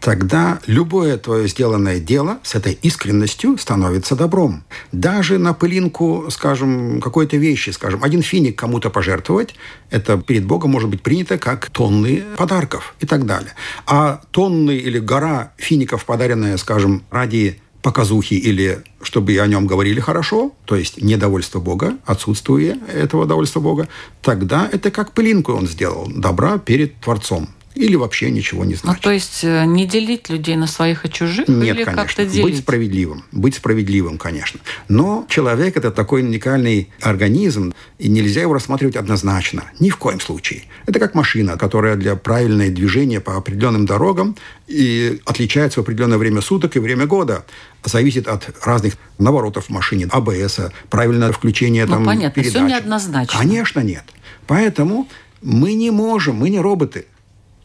тогда 0.00 0.60
любое 0.66 1.16
твое 1.18 1.46
сделанное 1.46 2.00
дело 2.00 2.38
с 2.42 2.54
этой 2.54 2.72
искренностью 2.72 3.58
становится 3.58 4.16
добром. 4.16 4.64
Даже 4.92 5.38
на 5.38 5.52
пылинку, 5.52 6.26
скажем, 6.30 7.00
какой-то 7.00 7.36
вещи, 7.36 7.70
скажем, 7.70 8.02
один 8.02 8.22
финик 8.22 8.58
кому-то 8.58 8.90
пожертвовать, 8.90 9.54
это 9.90 10.16
перед 10.16 10.44
Богом 10.44 10.70
может 10.70 10.88
быть 10.88 11.02
принято 11.02 11.38
как 11.38 11.70
тонны 11.70 12.24
подарков 12.36 12.94
и 13.00 13.06
так 13.06 13.26
далее. 13.26 13.52
А 13.86 14.22
тонны 14.30 14.76
или 14.76 14.98
гора 14.98 15.52
фиников, 15.56 16.04
подаренная, 16.04 16.56
скажем, 16.56 17.02
ради 17.10 17.60
показухи 17.82 18.34
или 18.34 18.82
чтобы 19.02 19.38
о 19.38 19.46
нем 19.46 19.66
говорили 19.66 20.00
хорошо, 20.00 20.52
то 20.66 20.76
есть 20.76 21.00
недовольство 21.00 21.60
Бога, 21.60 21.96
отсутствие 22.04 22.78
этого 22.92 23.26
довольства 23.26 23.60
Бога, 23.60 23.88
тогда 24.20 24.68
это 24.70 24.90
как 24.90 25.12
пылинку 25.12 25.52
он 25.52 25.66
сделал 25.66 26.10
добра 26.14 26.58
перед 26.58 27.00
Творцом 27.00 27.48
или 27.74 27.94
вообще 27.94 28.30
ничего 28.30 28.64
не 28.64 28.74
значит. 28.74 28.98
Ну, 28.98 29.02
то 29.02 29.12
есть 29.12 29.44
э, 29.44 29.64
не 29.64 29.86
делить 29.86 30.28
людей 30.28 30.56
на 30.56 30.66
своих 30.66 31.04
и 31.06 31.10
чужих? 31.10 31.46
Нет, 31.48 31.76
или 31.76 31.84
конечно. 31.84 32.04
как-то 32.04 32.26
делить? 32.26 32.44
Быть 32.44 32.58
справедливым. 32.58 33.24
Быть 33.30 33.54
справедливым, 33.54 34.18
конечно. 34.18 34.60
Но 34.88 35.24
человек– 35.28 35.76
это 35.76 35.90
такой 35.92 36.22
уникальный 36.22 36.90
организм, 37.00 37.72
и 37.98 38.08
нельзя 38.08 38.40
его 38.40 38.54
рассматривать 38.54 38.96
однозначно. 38.96 39.64
Ни 39.78 39.90
в 39.90 39.96
коем 39.98 40.20
случае. 40.20 40.64
Это 40.86 40.98
как 40.98 41.14
машина, 41.14 41.56
которая 41.56 41.94
для 41.96 42.16
правильного 42.16 42.70
движения 42.70 43.20
по 43.20 43.36
определенным 43.36 43.86
дорогам 43.86 44.36
и 44.66 45.20
отличается 45.24 45.80
в 45.80 45.84
определенное 45.84 46.18
время 46.18 46.40
суток 46.40 46.76
и 46.76 46.80
время 46.80 47.06
года. 47.06 47.44
Зависит 47.84 48.26
от 48.26 48.50
разных 48.64 48.94
наворотов 49.18 49.66
в 49.66 49.70
машине, 49.70 50.08
АБС, 50.10 50.60
правильное 50.90 51.32
включение 51.32 51.86
Ну, 51.86 51.92
там, 51.92 52.04
понятно, 52.04 52.42
передач. 52.42 52.56
все 52.56 52.66
неоднозначно. 52.66 53.38
Конечно, 53.38 53.80
нет. 53.80 54.04
Поэтому 54.46 55.08
мы 55.40 55.74
не 55.74 55.90
можем, 55.90 56.36
мы 56.36 56.50
не 56.50 56.58
роботы. 56.60 57.06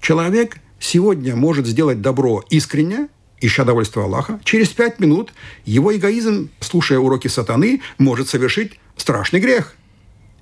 Человек 0.06 0.58
сегодня 0.80 1.36
может 1.36 1.66
сделать 1.66 2.00
добро 2.00 2.44
искренне, 2.52 3.08
ища 3.42 3.64
довольства 3.64 4.04
Аллаха. 4.04 4.40
Через 4.44 4.68
пять 4.68 5.00
минут 5.00 5.34
его 5.66 5.96
эгоизм, 5.96 6.52
слушая 6.60 7.00
уроки 7.00 7.28
сатаны, 7.28 7.82
может 7.98 8.30
совершить 8.30 8.80
страшный 8.98 9.40
грех. 9.40 9.76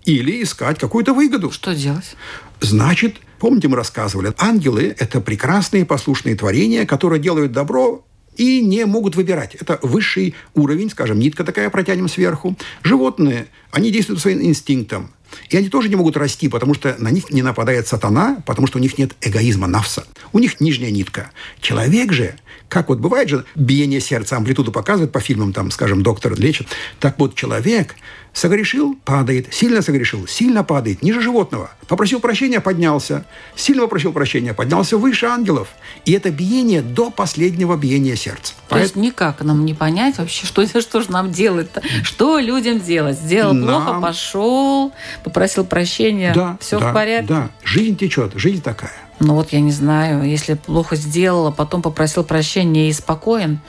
Или 0.03 0.43
искать 0.43 0.79
какую-то 0.79 1.13
выгоду. 1.13 1.49
Что 1.49 1.73
делать? 1.73 2.17
Значит, 2.59 3.21
помните, 3.39 3.69
мы 3.69 3.77
рассказывали, 3.77 4.33
ангелы– 4.37 4.93
это 4.99 5.21
прекрасные 5.21 5.85
послушные 5.85 6.35
творения, 6.35 6.85
которые 6.85 7.21
делают 7.21 7.53
добро 7.53 8.05
и 8.35 8.61
не 8.61 8.85
могут 8.85 9.15
выбирать. 9.15 9.55
Это 9.55 9.79
высший 9.81 10.35
уровень, 10.55 10.89
скажем, 10.89 11.19
нитка 11.19 11.45
такая 11.45 11.69
протянем 11.69 12.09
сверху. 12.09 12.57
Животные, 12.81 13.47
они 13.71 13.91
действуют 13.91 14.19
своим 14.19 14.41
инстинктом. 14.41 15.11
И 15.49 15.57
они 15.57 15.69
тоже 15.69 15.89
не 15.89 15.95
могут 15.95 16.17
расти, 16.17 16.47
потому 16.49 16.73
что 16.73 16.95
на 16.99 17.09
них 17.09 17.31
не 17.31 17.41
нападает 17.41 17.87
сатана, 17.87 18.37
потому 18.45 18.67
что 18.67 18.77
у 18.77 18.81
них 18.81 18.97
нет 18.97 19.13
эгоизма, 19.21 19.67
навса. 19.67 20.03
У 20.31 20.39
них 20.39 20.59
нижняя 20.59 20.91
нитка. 20.91 21.31
Человек 21.61 22.11
же, 22.11 22.35
как 22.69 22.89
вот 22.89 22.99
бывает 22.99 23.29
же, 23.29 23.45
биение 23.55 23.99
сердца, 24.01 24.37
амплитуду 24.37 24.71
показывает 24.71 25.11
по 25.11 25.19
фильмам, 25.19 25.53
там, 25.53 25.71
скажем, 25.71 26.03
доктор 26.03 26.33
лечит. 26.39 26.67
Так 26.99 27.19
вот, 27.19 27.35
человек 27.35 27.95
согрешил, 28.33 28.97
падает, 29.05 29.53
сильно 29.53 29.81
согрешил, 29.81 30.27
сильно 30.27 30.63
падает, 30.63 31.03
ниже 31.03 31.21
животного. 31.21 31.71
Попросил 31.87 32.19
прощения, 32.19 32.59
поднялся. 32.59 33.25
Сильно 33.55 33.83
попросил 33.83 34.11
прощения, 34.11 34.53
поднялся 34.53 34.97
выше 34.97 35.27
ангелов. 35.27 35.67
И 36.05 36.11
это 36.13 36.31
биение 36.31 36.81
до 36.81 37.11
последнего 37.11 37.77
биения 37.77 38.15
сердца. 38.15 38.53
То 38.69 38.79
есть 38.79 38.95
никак 38.95 39.41
нам 39.41 39.65
не 39.65 39.73
понять 39.73 40.17
вообще, 40.17 40.45
что, 40.47 40.65
что 40.65 41.01
же 41.01 41.11
нам 41.11 41.31
делать-то? 41.31 41.81
Что 42.03 42.39
людям 42.39 42.79
делать? 42.79 43.17
Сделал 43.19 43.53
Нам- 43.53 43.83
плохо, 43.85 44.01
пошел, 44.01 44.91
попросил 45.23 45.65
прощения, 45.65 46.33
Да, 46.33 46.57
все 46.59 46.79
да, 46.79 46.91
в 46.91 46.93
порядке? 46.93 47.27
Да, 47.27 47.49
жизнь 47.63 47.97
течет, 47.97 48.33
жизнь 48.35 48.61
такая. 48.61 48.91
Ну 49.19 49.35
вот 49.35 49.53
я 49.53 49.61
не 49.61 49.71
знаю, 49.71 50.23
если 50.23 50.55
плохо 50.55 50.95
сделал, 50.95 51.47
а 51.47 51.51
потом 51.51 51.81
попросил 51.81 52.23
прощения 52.23 52.89
и 52.89 52.93
спокоен, 52.93 53.59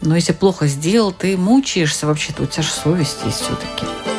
но 0.00 0.16
если 0.16 0.32
плохо 0.32 0.66
сделал, 0.66 1.12
ты 1.12 1.36
мучаешься 1.36 2.06
вообще-то, 2.06 2.42
у 2.42 2.46
тебя 2.46 2.62
же 2.62 2.70
совесть 2.70 3.18
есть 3.24 3.40
все-таки. 3.40 4.13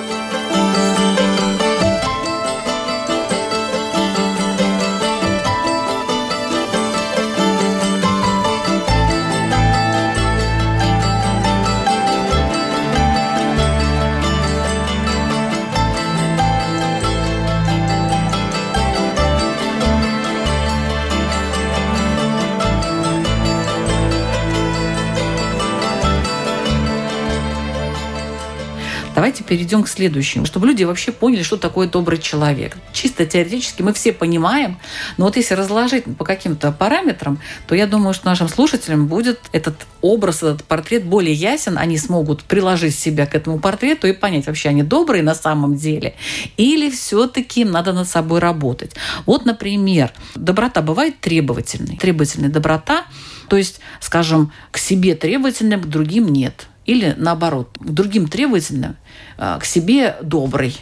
Давайте 29.26 29.44
перейдем 29.44 29.82
к 29.82 29.88
следующему, 29.88 30.46
чтобы 30.46 30.68
люди 30.68 30.84
вообще 30.84 31.12
поняли, 31.12 31.42
что 31.42 31.58
такое 31.58 31.88
добрый 31.88 32.20
человек. 32.20 32.78
Чисто 32.94 33.26
теоретически 33.26 33.82
мы 33.82 33.92
все 33.92 34.14
понимаем, 34.14 34.78
но 35.18 35.26
вот 35.26 35.36
если 35.36 35.56
разложить 35.56 36.04
по 36.16 36.24
каким-то 36.24 36.72
параметрам, 36.72 37.40
то 37.66 37.74
я 37.74 37.88
думаю, 37.88 38.14
что 38.14 38.28
нашим 38.28 38.48
слушателям 38.48 39.08
будет 39.08 39.40
этот 39.52 39.78
образ, 40.02 40.44
этот 40.44 40.64
портрет 40.64 41.06
более 41.06 41.34
ясен, 41.34 41.80
они 41.80 41.98
смогут 41.98 42.44
приложить 42.44 42.94
себя 42.94 43.26
к 43.26 43.34
этому 43.34 43.58
портрету 43.58 44.06
и 44.06 44.14
понять, 44.14 44.46
вообще 44.46 44.70
они 44.70 44.84
добрые 44.84 45.24
на 45.24 45.34
самом 45.34 45.76
деле, 45.76 46.14
или 46.56 46.92
все-таки 46.92 47.62
им 47.62 47.72
надо 47.72 47.94
над 47.94 48.08
собой 48.08 48.40
работать. 48.40 48.94
Вот, 49.26 49.44
например, 49.44 50.12
доброта 50.36 50.84
бывает 50.84 51.20
требовательной. 51.20 51.98
Требовательная 51.98 52.52
доброта, 52.52 53.06
то 53.50 53.58
есть, 53.58 53.80
скажем, 54.02 54.52
к 54.70 54.78
себе 54.78 55.16
требовательным, 55.16 55.82
к 55.82 55.88
другим 55.88 56.28
нет. 56.28 56.68
Или 56.86 57.16
наоборот, 57.18 57.78
к 57.80 57.86
другим 57.90 58.28
требовательным, 58.28 58.96
а, 59.38 59.60
к 59.60 59.66
себе 59.66 60.16
добрый. 60.22 60.78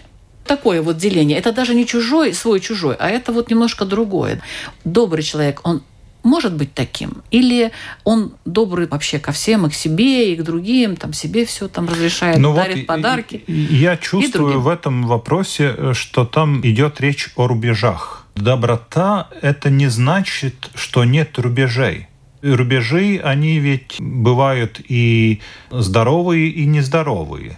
Такое 0.45 0.81
вот 0.81 0.97
деление. 0.97 1.37
Это 1.37 1.53
даже 1.53 1.73
не 1.73 1.85
чужой, 1.85 2.33
свой 2.33 2.59
чужой, 2.59 2.95
а 2.99 3.09
это 3.09 3.31
вот 3.31 3.49
немножко 3.49 3.85
другое. 3.85 4.41
Добрый 4.83 5.23
человек, 5.23 5.61
он 5.63 5.81
может 6.23 6.53
быть 6.55 6.73
таким? 6.73 7.21
Или 7.31 7.71
он 8.03 8.33
добрый 8.45 8.87
вообще 8.87 9.19
ко 9.19 9.31
всем, 9.31 9.65
и 9.65 9.69
к 9.69 9.73
себе, 9.73 10.33
и 10.33 10.35
к 10.37 10.43
другим, 10.43 10.95
там 10.95 11.13
себе 11.13 11.45
все 11.45 11.67
там 11.67 11.87
разрешает, 11.87 12.39
Ну 12.39 12.49
вот 12.51 12.57
дарит 12.57 12.77
и- 12.77 12.81
подарки. 12.81 13.43
Я 13.47 13.97
чувствую 13.97 14.61
в 14.61 14.67
этом 14.67 15.05
вопросе, 15.05 15.73
э, 15.77 15.93
что 15.93 16.25
там 16.25 16.61
идет 16.65 17.01
речь 17.01 17.29
о 17.35 17.47
рубежах. 17.47 18.25
Доброта– 18.35 19.29
это 19.41 19.69
не 19.69 19.87
значит, 19.87 20.71
что 20.75 21.03
нет 21.03 21.37
рубежей. 21.37 22.07
Рубежи, 22.43 23.21
они 23.23 23.57
ведь 23.59 23.95
бывают 23.99 24.81
и 24.87 25.39
здоровые, 25.71 26.49
и 26.49 26.65
нездоровые. 26.65 27.57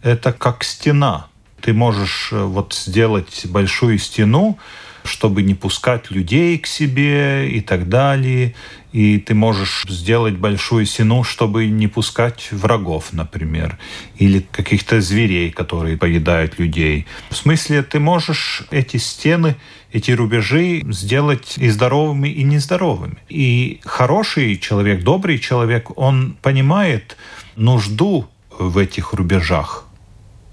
Это 0.00 0.32
как 0.32 0.64
стена. 0.64 1.26
Ты 1.60 1.74
можешь 1.74 2.30
э, 2.32 2.42
вот 2.42 2.72
сделать 2.72 3.42
большую 3.44 3.98
стену, 3.98 4.58
чтобы 5.04 5.42
не 5.42 5.54
пускать 5.54 6.10
людей 6.10 6.58
к 6.58 6.66
себе 6.66 7.50
и 7.50 7.60
так 7.60 7.90
далее. 7.90 8.54
И 8.92 9.18
ты 9.18 9.34
можешь 9.34 9.84
сделать 9.88 10.34
большую 10.34 10.86
стену, 10.86 11.24
чтобы 11.24 11.66
не 11.66 11.88
пускать 11.88 12.48
врагов, 12.52 13.12
например, 13.12 13.78
или 14.16 14.40
каких-то 14.40 15.00
зверей, 15.02 15.50
которые 15.50 15.98
поедают 15.98 16.58
людей. 16.58 17.06
В 17.30 17.36
смысле, 17.36 17.82
ты 17.82 18.00
можешь 18.00 18.62
эти 18.70 18.96
стены, 18.96 19.56
эти 19.92 20.10
рубежи 20.12 20.82
сделать 20.90 21.54
и 21.58 21.68
здоровыми, 21.68 22.28
и 22.28 22.42
нездоровыми. 22.42 23.18
И 23.28 23.80
хороший 23.84 24.56
человек, 24.58 25.02
добрый 25.04 25.38
человек, 25.38 25.96
он 25.96 26.36
понимает 26.42 27.16
нужду 27.56 28.26
в 28.58 28.78
этих 28.78 29.12
рубежах. 29.12 29.86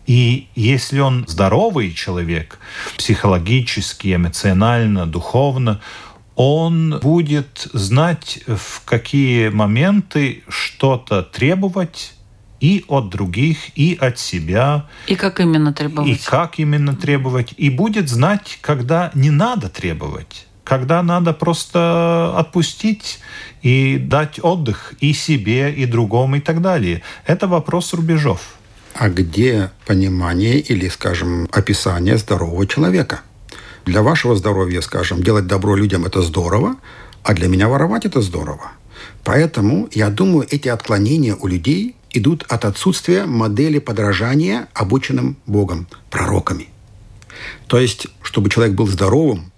И 0.07 0.47
если 0.55 0.99
он 0.99 1.25
здоровый 1.27 1.93
человек, 1.93 2.59
психологически, 2.97 4.15
эмоционально, 4.15 5.05
духовно, 5.05 5.81
он 6.35 6.99
будет 7.01 7.67
знать, 7.73 8.39
в 8.47 8.83
какие 8.85 9.49
моменты 9.49 10.43
что-то 10.47 11.21
требовать 11.21 12.13
и 12.59 12.83
от 12.87 13.09
других, 13.09 13.57
и 13.77 13.97
от 13.99 14.19
себя, 14.19 14.87
И 15.07 15.15
как 15.15 15.39
именно 15.39 15.73
требовать? 15.73 16.09
и 16.09 16.19
как 16.25 16.59
именно 16.59 16.95
требовать, 16.95 17.53
и 17.57 17.69
будет 17.69 18.09
знать, 18.09 18.57
когда 18.61 19.11
не 19.13 19.31
надо 19.31 19.69
требовать, 19.69 20.47
когда 20.63 21.01
надо 21.03 21.33
просто 21.33 22.33
отпустить 22.37 23.19
и 23.61 23.97
дать 23.97 24.39
отдых 24.43 24.93
и 24.99 25.13
себе, 25.13 25.73
и 25.73 25.85
другому, 25.85 26.35
и 26.37 26.39
так 26.39 26.61
далее. 26.61 27.01
Это 27.25 27.47
вопрос 27.47 27.93
рубежов. 27.93 28.39
А 28.93 29.09
где 29.09 29.71
понимание 29.85 30.59
или, 30.59 30.89
скажем, 30.89 31.47
описание 31.51 32.17
здорового 32.17 32.65
человека? 32.67 33.21
Для 33.85 34.01
вашего 34.01 34.35
здоровья, 34.35 34.81
скажем, 34.81 35.23
делать 35.23 35.47
добро 35.47 35.75
людям– 35.75 36.05
это 36.05 36.21
здорово, 36.21 36.75
а 37.23 37.33
для 37.33 37.47
меня 37.47 37.67
воровать– 37.69 38.05
это 38.07 38.21
здорово. 38.21 38.71
Поэтому, 39.23 39.87
я 39.91 40.09
думаю, 40.09 40.47
эти 40.49 40.67
отклонения 40.67 41.35
у 41.35 41.47
людей 41.47 41.95
идут 42.11 42.45
от 42.49 42.65
отсутствия 42.65 43.25
модели 43.25 43.79
подражания 43.79 44.67
обученным 44.73 45.37
Богом, 45.45 45.87
пророками. 46.09 46.69
То 47.67 47.79
есть, 47.79 48.07
чтобы 48.21 48.49
человек 48.49 48.75
был 48.75 48.87
здоровым, 48.87 49.51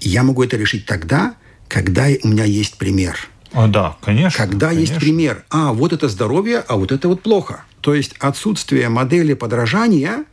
я 0.00 0.22
могу 0.22 0.42
это 0.42 0.56
решить 0.56 0.86
тогда, 0.86 1.34
когда 1.68 2.06
у 2.22 2.28
меня 2.28 2.44
есть 2.44 2.78
пример. 2.78 3.28
А, 3.52 3.66
да, 3.66 3.96
конечно. 4.02 4.46
Когда 4.46 4.68
конечно. 4.68 4.94
есть 4.94 5.00
пример, 5.00 5.44
а 5.50 5.72
вот 5.72 5.92
это 5.92 6.08
здоровье, 6.08 6.64
а 6.66 6.76
вот 6.76 6.92
это 6.92 7.08
вот 7.08 7.22
плохо. 7.22 7.64
То 7.80 7.94
есть 7.94 8.14
отсутствие 8.18 8.88
модели 8.88 9.34
подражания 9.34 10.24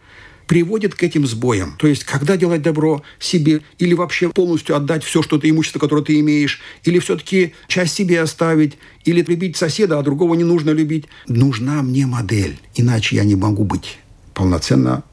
приводит 0.47 0.95
к 0.95 1.03
этим 1.03 1.25
сбоям. 1.25 1.75
То 1.77 1.87
есть, 1.87 2.03
когда 2.03 2.37
делать 2.37 2.61
добро 2.61 3.03
себе, 3.19 3.61
или 3.79 3.93
вообще 3.93 4.29
полностью 4.29 4.75
отдать 4.75 5.03
все, 5.03 5.21
что 5.21 5.37
ты 5.37 5.49
имущество, 5.49 5.79
которое 5.79 6.03
ты 6.03 6.19
имеешь, 6.19 6.59
или 6.83 6.99
все-таки 6.99 7.53
часть 7.67 7.95
себе 7.95 8.21
оставить, 8.21 8.73
или 9.03 9.21
любить 9.21 9.57
соседа, 9.57 9.99
а 9.99 10.03
другого 10.03 10.35
не 10.35 10.43
нужно 10.43 10.71
любить. 10.71 11.05
Нужна 11.27 11.81
мне 11.81 12.05
модель, 12.05 12.59
иначе 12.75 13.15
я 13.15 13.23
не 13.23 13.35
могу 13.35 13.63
быть 13.63 13.99
полноценно 14.33 15.03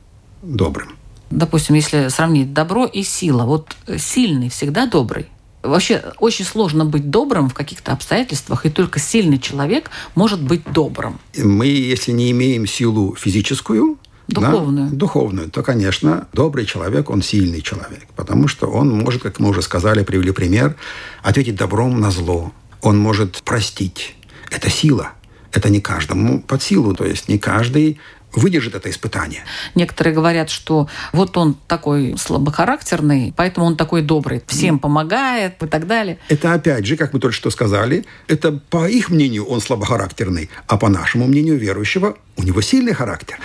добрым. 0.42 0.96
Допустим, 1.30 1.76
если 1.76 2.08
сравнить 2.08 2.52
добро 2.52 2.84
и 2.84 3.02
сила, 3.02 3.44
вот 3.44 3.74
сильный 3.98 4.50
всегда 4.50 4.86
добрый. 4.86 5.26
Вообще 5.62 6.02
очень 6.18 6.44
сложно 6.44 6.84
быть 6.84 7.08
добрым 7.08 7.48
в 7.48 7.54
каких-то 7.54 7.92
обстоятельствах, 7.92 8.66
и 8.66 8.70
только 8.70 8.98
сильный 8.98 9.38
человек 9.38 9.90
может 10.14 10.42
быть 10.42 10.62
добрым. 10.72 11.20
Мы, 11.36 11.66
если 11.68 12.10
не 12.10 12.32
имеем 12.32 12.66
силу 12.66 13.14
физическую, 13.14 13.96
Духовную. 14.34 14.90
Да, 14.90 14.96
духовную, 14.96 15.50
то, 15.50 15.62
конечно, 15.62 16.28
добрый 16.32 16.66
человек, 16.66 17.10
он 17.10 17.22
сильный 17.22 17.60
человек. 17.60 18.06
Потому 18.16 18.48
что 18.48 18.66
он 18.66 18.90
может, 18.90 19.22
как 19.22 19.38
мы 19.38 19.48
уже 19.48 19.62
сказали, 19.62 20.02
привели 20.02 20.32
пример, 20.32 20.76
ответить 21.22 21.56
добром 21.56 22.00
на 22.00 22.10
зло. 22.10 22.52
Он 22.80 22.98
может 22.98 23.42
простить. 23.42 24.16
Это 24.50 24.70
сила. 24.70 25.12
Это 25.52 25.68
не 25.68 25.80
каждому 25.80 26.42
под 26.42 26.62
силу. 26.62 26.94
То 26.94 27.04
есть 27.04 27.28
не 27.28 27.38
каждый 27.38 27.98
выдержит 28.34 28.74
это 28.74 28.90
испытание. 28.90 29.44
Некоторые 29.74 30.14
говорят, 30.14 30.50
что 30.50 30.88
вот 31.12 31.36
он 31.36 31.54
такой 31.66 32.16
слабохарактерный, 32.18 33.32
поэтому 33.36 33.66
он 33.66 33.76
такой 33.76 34.02
добрый, 34.02 34.42
всем 34.46 34.78
помогает 34.78 35.62
и 35.62 35.66
так 35.66 35.86
далее. 35.86 36.18
Это 36.28 36.52
опять 36.54 36.86
же, 36.86 36.96
как 36.96 37.12
мы 37.12 37.20
только 37.20 37.36
что 37.36 37.50
сказали, 37.50 38.04
это 38.28 38.52
по 38.52 38.88
их 38.88 39.10
мнению 39.10 39.44
он 39.44 39.60
слабохарактерный, 39.60 40.50
а 40.66 40.76
по 40.76 40.88
нашему 40.88 41.26
мнению 41.26 41.58
верующего 41.58 42.16
у 42.36 42.42
него 42.42 42.60
сильный 42.60 42.94
характер. 42.94 43.38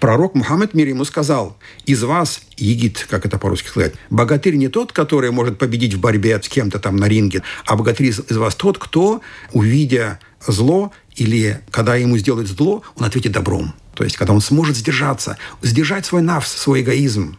Пророк 0.00 0.34
Мухаммед 0.34 0.74
мир 0.74 0.88
ему 0.88 1.04
сказал, 1.04 1.56
из 1.84 2.02
вас, 2.02 2.42
егит, 2.56 3.06
как 3.10 3.26
это 3.26 3.38
по-русски 3.38 3.68
сказать, 3.68 3.94
богатырь 4.10 4.54
не 4.54 4.68
тот, 4.68 4.92
который 4.92 5.32
может 5.32 5.58
победить 5.58 5.94
в 5.94 6.00
борьбе 6.00 6.40
с 6.40 6.48
кем-то 6.48 6.78
там 6.78 6.96
на 6.96 7.08
ринге, 7.08 7.42
а 7.66 7.76
богатырь 7.76 8.06
из, 8.06 8.20
из 8.20 8.36
вас 8.36 8.54
тот, 8.54 8.78
кто, 8.78 9.20
увидя 9.52 10.20
зло 10.46 10.92
или 11.16 11.60
когда 11.70 11.96
ему 11.96 12.16
сделают 12.18 12.48
зло, 12.48 12.82
он 12.96 13.04
ответит 13.04 13.32
добром. 13.32 13.74
То 13.94 14.04
есть, 14.04 14.16
когда 14.16 14.32
он 14.32 14.40
сможет 14.40 14.76
сдержаться, 14.76 15.36
сдержать 15.62 16.06
свой 16.06 16.22
навс, 16.22 16.48
свой 16.48 16.82
эгоизм. 16.82 17.36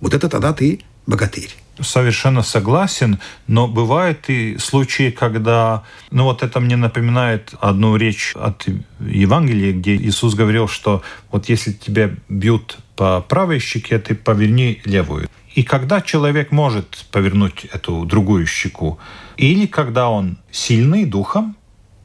Вот 0.00 0.12
это 0.12 0.28
тогда 0.28 0.52
ты 0.52 0.80
богатырь. 1.06 1.61
Совершенно 1.80 2.42
согласен, 2.42 3.18
но 3.46 3.66
бывают 3.66 4.28
и 4.28 4.58
случаи, 4.58 5.10
когда, 5.10 5.84
ну 6.10 6.24
вот 6.24 6.42
это 6.42 6.60
мне 6.60 6.76
напоминает 6.76 7.54
одну 7.60 7.96
речь 7.96 8.34
от 8.36 8.66
Евангелия, 9.00 9.72
где 9.72 9.96
Иисус 9.96 10.34
говорил, 10.34 10.68
что 10.68 11.02
вот 11.30 11.48
если 11.48 11.72
тебя 11.72 12.10
бьют 12.28 12.78
по 12.94 13.22
правой 13.22 13.58
щеке, 13.58 13.98
ты 13.98 14.14
поверни 14.14 14.82
левую. 14.84 15.28
И 15.54 15.62
когда 15.62 16.00
человек 16.00 16.52
может 16.52 17.06
повернуть 17.10 17.64
эту 17.64 18.04
другую 18.04 18.46
щеку, 18.46 18.98
или 19.36 19.66
когда 19.66 20.10
он 20.10 20.38
сильный 20.50 21.04
духом, 21.04 21.56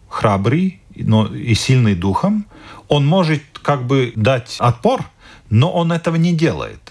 храбрый, 0.10 0.82
но 0.96 1.28
и 1.28 1.54
сильный 1.54 1.96
духом, 1.96 2.46
он 2.88 3.06
может 3.06 3.44
как 3.62 3.86
бы 3.86 4.14
дать 4.16 4.56
отпор, 4.60 5.06
но 5.50 5.72
он 5.72 5.92
этого 5.92 6.16
не 6.16 6.34
делает. 6.34 6.87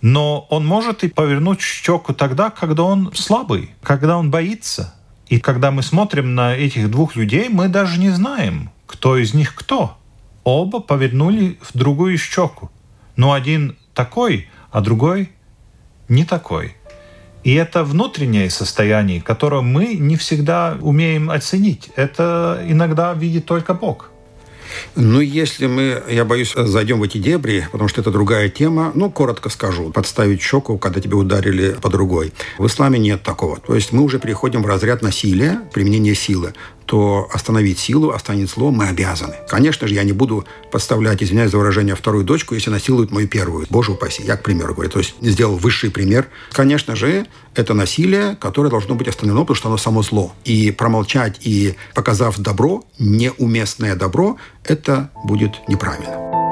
Но 0.00 0.46
он 0.50 0.66
может 0.66 1.04
и 1.04 1.08
повернуть 1.08 1.60
щеку 1.60 2.12
тогда, 2.12 2.50
когда 2.50 2.84
он 2.84 3.12
слабый, 3.14 3.70
когда 3.82 4.18
он 4.18 4.30
боится. 4.30 4.94
И 5.28 5.40
когда 5.40 5.70
мы 5.70 5.82
смотрим 5.82 6.34
на 6.34 6.54
этих 6.54 6.90
двух 6.90 7.16
людей, 7.16 7.48
мы 7.48 7.68
даже 7.68 7.98
не 7.98 8.10
знаем, 8.10 8.70
кто 8.86 9.16
из 9.16 9.34
них 9.34 9.54
кто. 9.54 9.96
Оба 10.44 10.80
повернули 10.80 11.58
в 11.60 11.76
другую 11.76 12.18
щеку. 12.18 12.70
Но 13.16 13.32
один 13.32 13.76
такой, 13.94 14.48
а 14.70 14.80
другой 14.80 15.32
не 16.08 16.24
такой. 16.24 16.76
И 17.42 17.54
это 17.54 17.84
внутреннее 17.84 18.50
состояние, 18.50 19.20
которое 19.20 19.62
мы 19.62 19.94
не 19.94 20.16
всегда 20.16 20.76
умеем 20.80 21.30
оценить. 21.30 21.90
Это 21.96 22.64
иногда 22.66 23.12
видит 23.14 23.46
только 23.46 23.72
Бог. 23.72 24.10
Ну, 24.94 25.20
если 25.20 25.66
мы, 25.66 26.02
я 26.08 26.24
боюсь, 26.24 26.54
зайдем 26.56 27.00
в 27.00 27.02
эти 27.02 27.18
дебри, 27.18 27.68
потому 27.72 27.88
что 27.88 28.00
это 28.00 28.10
другая 28.10 28.48
тема, 28.48 28.92
ну, 28.94 29.10
коротко 29.10 29.48
скажу. 29.48 29.90
Подставить 29.90 30.42
щеку, 30.42 30.78
когда 30.78 31.00
тебе 31.00 31.16
ударили 31.16 31.76
по 31.80 31.88
другой. 31.88 32.32
В 32.58 32.66
исламе 32.66 32.98
нет 32.98 33.22
такого. 33.22 33.58
То 33.58 33.74
есть 33.74 33.92
мы 33.92 34.02
уже 34.02 34.18
переходим 34.18 34.62
в 34.62 34.66
разряд 34.66 35.02
насилия, 35.02 35.60
применения 35.72 36.14
силы 36.14 36.54
то 36.86 37.28
остановить 37.32 37.78
силу, 37.78 38.10
останет 38.10 38.48
зло, 38.48 38.70
мы 38.70 38.88
обязаны. 38.88 39.34
Конечно 39.48 39.86
же, 39.86 39.94
я 39.94 40.04
не 40.04 40.12
буду 40.12 40.46
подставлять, 40.70 41.22
извиняюсь 41.22 41.50
за 41.50 41.58
выражение, 41.58 41.94
вторую 41.94 42.24
дочку, 42.24 42.54
если 42.54 42.70
насилуют 42.70 43.10
мою 43.10 43.28
первую. 43.28 43.66
Боже 43.70 43.92
упаси, 43.92 44.22
я, 44.22 44.36
к 44.36 44.42
примеру, 44.42 44.74
говорю. 44.74 44.90
То 44.90 44.98
есть 44.98 45.14
сделал 45.20 45.56
высший 45.56 45.90
пример. 45.90 46.28
Конечно 46.52 46.96
же, 46.96 47.26
это 47.54 47.74
насилие, 47.74 48.36
которое 48.40 48.70
должно 48.70 48.94
быть 48.94 49.08
остановлено, 49.08 49.44
потому 49.44 49.56
что 49.56 49.68
оно 49.68 49.78
само 49.78 50.02
зло. 50.02 50.32
И 50.44 50.70
промолчать 50.70 51.38
и 51.40 51.74
показав 51.94 52.38
добро, 52.38 52.84
неуместное 52.98 53.96
добро, 53.96 54.36
это 54.64 55.10
будет 55.24 55.68
неправильно. 55.68 56.45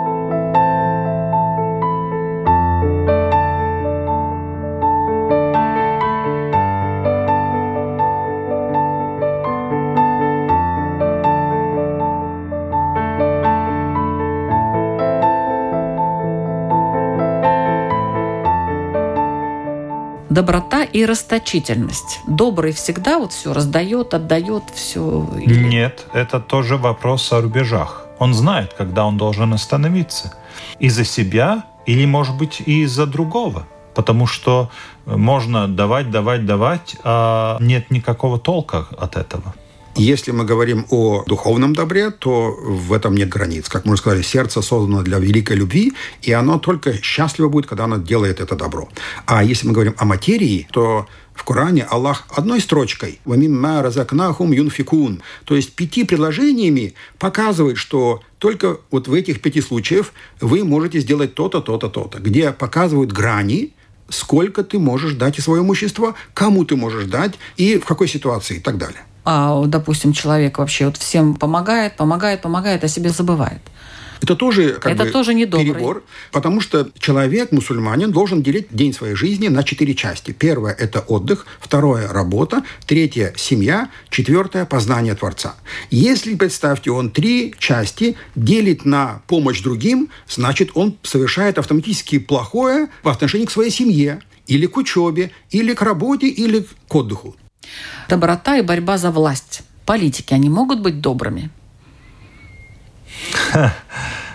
Доброта 20.34 20.82
и 20.82 21.06
расточительность. 21.06 22.20
Добрый 22.26 22.72
всегда 22.72 23.18
вот 23.18 23.32
все 23.32 23.54
раздает, 23.54 24.12
отдает 24.14 24.64
все. 24.74 25.26
Или... 25.40 25.64
Нет, 25.64 26.06
это 26.12 26.40
тоже 26.40 26.76
вопрос 26.76 27.32
о 27.32 27.40
рубежах. 27.40 28.06
Он 28.18 28.34
знает, 28.34 28.74
когда 28.74 29.06
он 29.06 29.16
должен 29.16 29.54
остановиться. 29.54 30.34
Из-за 30.80 31.04
себя 31.04 31.64
или, 31.86 32.04
может 32.04 32.36
быть, 32.36 32.62
и 32.66 32.82
из-за 32.82 33.06
другого. 33.06 33.66
Потому 33.94 34.26
что 34.26 34.70
можно 35.06 35.68
давать, 35.68 36.10
давать, 36.10 36.44
давать, 36.44 36.96
а 37.04 37.58
нет 37.60 37.90
никакого 37.90 38.38
толка 38.38 38.86
от 38.98 39.16
этого. 39.16 39.54
Если 39.96 40.32
мы 40.32 40.44
говорим 40.44 40.86
о 40.90 41.22
духовном 41.24 41.72
добре, 41.72 42.10
то 42.10 42.50
в 42.50 42.92
этом 42.92 43.14
нет 43.14 43.28
границ. 43.28 43.68
Как 43.68 43.84
мы 43.84 43.92
уже 43.92 44.02
сказали, 44.02 44.22
сердце 44.22 44.60
создано 44.60 45.02
для 45.02 45.20
великой 45.20 45.56
любви, 45.56 45.92
и 46.20 46.32
оно 46.32 46.58
только 46.58 47.00
счастливо 47.00 47.48
будет, 47.48 47.66
когда 47.66 47.84
оно 47.84 47.98
делает 47.98 48.40
это 48.40 48.56
добро. 48.56 48.88
А 49.26 49.44
если 49.44 49.68
мы 49.68 49.72
говорим 49.72 49.94
о 49.96 50.04
материи, 50.04 50.66
то 50.72 51.06
в 51.32 51.44
Коране 51.44 51.84
Аллах 51.84 52.26
одной 52.30 52.60
строчкой 52.60 53.20
«Вамимма 53.24 53.82
разакнахум 53.82 54.50
юнфикун», 54.50 55.22
то 55.44 55.54
есть 55.54 55.74
пяти 55.74 56.02
предложениями 56.02 56.94
показывает, 57.20 57.76
что 57.76 58.20
только 58.38 58.78
вот 58.90 59.06
в 59.06 59.14
этих 59.14 59.40
пяти 59.40 59.60
случаях 59.60 60.12
вы 60.40 60.64
можете 60.64 60.98
сделать 60.98 61.34
то-то, 61.34 61.60
то-то, 61.60 61.88
то-то, 61.88 62.18
где 62.18 62.50
показывают 62.50 63.12
грани, 63.12 63.74
сколько 64.08 64.64
ты 64.64 64.80
можешь 64.80 65.12
дать 65.12 65.38
из 65.38 65.44
своего 65.44 65.64
имущества, 65.64 66.16
кому 66.34 66.64
ты 66.64 66.74
можешь 66.74 67.04
дать 67.04 67.34
и 67.56 67.78
в 67.78 67.84
какой 67.84 68.08
ситуации 68.08 68.56
и 68.56 68.60
так 68.60 68.76
далее 68.76 69.04
а, 69.24 69.64
допустим, 69.66 70.12
человек 70.12 70.58
вообще 70.58 70.86
вот 70.86 70.96
всем 70.96 71.34
помогает, 71.34 71.96
помогает, 71.96 72.42
помогает, 72.42 72.84
а 72.84 72.88
себе 72.88 73.10
забывает. 73.10 73.60
Это 74.22 74.36
тоже 74.36 74.74
как 74.80 74.92
это 74.92 75.04
бы 75.04 75.10
тоже 75.10 75.34
перебор, 75.34 76.02
потому 76.32 76.62
что 76.62 76.88
человек, 76.98 77.52
мусульманин, 77.52 78.10
должен 78.10 78.42
делить 78.42 78.68
день 78.70 78.94
своей 78.94 79.14
жизни 79.14 79.48
на 79.48 79.62
четыре 79.62 79.94
части. 79.94 80.30
Первое– 80.30 80.72
это 80.78 81.00
отдых, 81.00 81.46
второе– 81.60 82.08
работа, 82.10 82.64
третье– 82.86 83.34
семья, 83.36 83.90
четвертое– 84.08 84.64
познание 84.66 85.14
Творца. 85.14 85.56
Если, 85.90 86.36
представьте, 86.36 86.90
он 86.90 87.10
три 87.10 87.54
части 87.58 88.16
делит 88.34 88.86
на 88.86 89.20
помощь 89.26 89.60
другим, 89.60 90.08
значит, 90.26 90.70
он 90.72 90.96
совершает 91.02 91.58
автоматически 91.58 92.18
плохое 92.18 92.88
в 93.02 93.10
отношении 93.10 93.44
к 93.44 93.50
своей 93.50 93.70
семье, 93.70 94.20
или 94.46 94.66
к 94.66 94.76
учебе, 94.78 95.32
или 95.50 95.74
к 95.74 95.82
работе, 95.82 96.28
или 96.28 96.66
к 96.88 96.94
отдыху. 96.94 97.36
Доброта 98.08 98.56
и 98.56 98.62
борьба 98.62 98.98
за 98.98 99.10
власть. 99.10 99.62
Политики, 99.86 100.34
они 100.34 100.48
могут 100.48 100.80
быть 100.80 101.00
добрыми? 101.00 101.50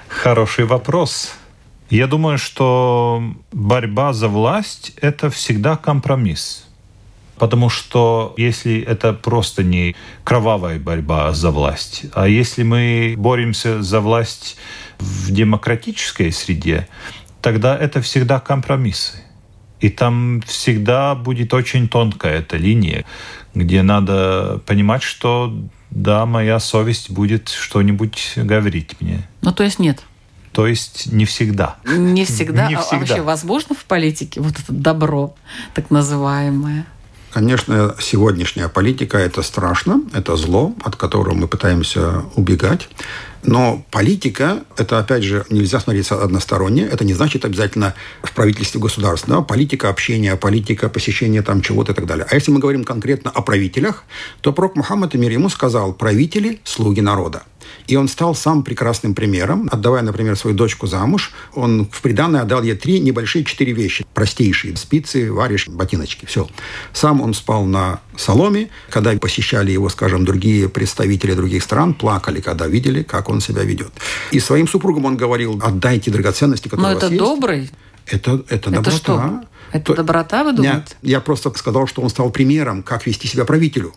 Хороший 0.08 0.66
вопрос. 0.66 1.34
Я 1.90 2.08
думаю, 2.08 2.38
что 2.38 3.24
борьба 3.52 4.14
за 4.14 4.28
власть– 4.28 4.94
это 5.02 5.30
всегда 5.30 5.76
компромисс. 5.76 6.66
Потому 7.38 7.70
что 7.70 8.34
если 8.38 8.82
это 8.82 9.14
просто 9.14 9.64
не 9.64 9.96
кровавая 10.26 10.78
борьба 10.78 11.32
за 11.32 11.52
власть, 11.52 12.06
а 12.14 12.28
если 12.28 12.64
мы 12.64 13.16
боремся 13.18 13.82
за 13.82 14.02
власть 14.02 14.58
в 15.00 15.32
демократической 15.32 16.32
среде, 16.32 16.88
тогда 17.42 17.78
это 17.78 18.02
всегда 18.02 18.40
компромиссы. 18.42 19.24
И 19.80 19.90
там 19.90 20.42
всегда 20.46 21.16
будет 21.16 21.54
очень 21.54 21.88
тонкая 21.88 22.40
эта 22.40 22.58
линия, 22.58 23.06
где 23.56 23.82
надо 23.82 24.62
понимать, 24.66 25.04
что 25.04 25.54
да, 25.90 26.26
моя 26.26 26.60
совесть 26.60 27.10
будет 27.10 27.50
что-нибудь 27.50 28.34
говорить 28.36 28.96
мне. 29.00 29.28
Ну, 29.42 29.52
то 29.52 29.64
есть 29.64 29.80
нет? 29.80 30.04
То 30.52 30.68
есть 30.68 31.12
не 31.12 31.26
всегда. 31.26 31.78
Не 31.86 32.26
всегда. 32.26 32.68
Не 32.68 32.76
А- 32.76 32.82
всегда. 32.82 32.98
А 32.98 33.00
вообще 33.00 33.22
возможно 33.22 33.76
в 33.76 33.86
политике 33.86 34.42
вот 34.42 34.60
это 34.60 34.72
добро, 34.74 35.36
так 35.74 35.90
называемое? 35.92 36.86
Конечно, 37.32 37.96
сегодняшняя 38.00 38.70
политика– 38.70 39.18
это 39.20 39.44
страшно, 39.44 40.02
это 40.14 40.36
зло, 40.36 40.74
от 40.84 40.96
которого 40.96 41.36
мы 41.36 41.48
пытаемся 41.48 42.24
убегать. 42.36 42.90
Но 43.44 43.86
политика– 43.92 44.64
это, 44.78 45.00
опять 45.00 45.24
же, 45.24 45.46
нельзя 45.50 45.80
смотреть 45.80 46.12
односторонне. 46.12 46.84
Это 46.84 47.06
не 47.06 47.14
значит 47.14 47.46
обязательно 47.46 47.94
в 48.24 48.34
правительстве 48.34 48.82
государства. 48.82 49.36
Да? 49.36 49.42
Политика 49.42 49.90
общения, 49.90 50.36
политика 50.36 50.90
посещения 50.90 51.42
там 51.42 51.62
чего-то 51.62 51.94
и 51.94 51.96
так 51.96 52.06
далее. 52.06 52.26
А 52.30 52.36
если 52.36 52.52
мы 52.52 52.60
говорим 52.60 52.84
конкретно 52.84 53.32
о 53.32 53.42
правителях, 53.42 54.04
то 54.42 54.52
пророк 54.52 54.76
Мухаммад 54.76 55.14
мир 55.14 55.32
ему 55.32 55.50
сказал 55.50 55.94
«правители– 55.94 56.60
слуги 56.64 57.02
народа». 57.02 57.44
И 57.88 57.96
он 57.96 58.08
стал 58.08 58.36
самым 58.36 58.64
прекрасным 58.64 59.16
примером. 59.16 59.68
Отдавая, 59.72 60.02
например, 60.04 60.36
свою 60.36 60.56
дочку 60.56 60.88
замуж, 60.88 61.32
он 61.54 61.88
в 61.92 62.02
приданное 62.02 62.42
отдал 62.42 62.62
ей 62.64 62.76
три 62.76 63.00
небольшие 63.00 63.44
четыре 63.46 63.74
вещи. 63.74 64.06
Простейшие. 64.14 64.76
Спицы, 64.78 65.32
варежки, 65.32 65.70
ботиночки. 65.72 66.26
Все. 66.26 66.48
Сам 66.94 67.22
он 67.22 67.34
спал 67.34 67.66
на 67.66 68.00
соломе. 68.18 68.70
Когда 68.90 69.14
посещали 69.18 69.72
его, 69.72 69.90
скажем, 69.90 70.26
другие 70.26 70.70
представители 70.70 71.34
других 71.34 71.64
стран, 71.64 71.94
плакали, 71.94 72.42
когда 72.42 72.68
видели, 72.68 73.04
как 73.04 73.30
он 73.30 73.42
себя 73.42 73.64
ведет. 73.64 73.92
И 74.32 74.40
своим 74.40 74.68
супругам 74.68 75.06
он 75.06 75.18
говорил, 75.18 75.60
отдайте 75.64 76.12
драгоценности, 76.12 76.68
которые 76.68 76.86
Но 76.86 76.92
у 76.92 76.96
вас 76.96 77.04
это 77.04 77.14
есть. 77.14 77.24
добрый. 77.24 77.72
Это, 78.06 78.44
это, 78.50 78.54
Это 78.56 78.72
доброта. 78.72 78.92
что? 78.98 79.42
Это 79.72 79.86
То- 79.86 79.96
доброта, 79.96 80.44
вы 80.44 80.50
Нет, 80.52 80.58
думаете? 80.58 80.96
я 81.04 81.20
просто 81.22 81.52
сказал, 81.56 81.86
что 81.88 82.02
он 82.02 82.10
стал 82.10 82.32
примером, 82.32 82.82
как 82.82 83.06
вести 83.06 83.28
себя 83.28 83.46
правителю. 83.46 83.94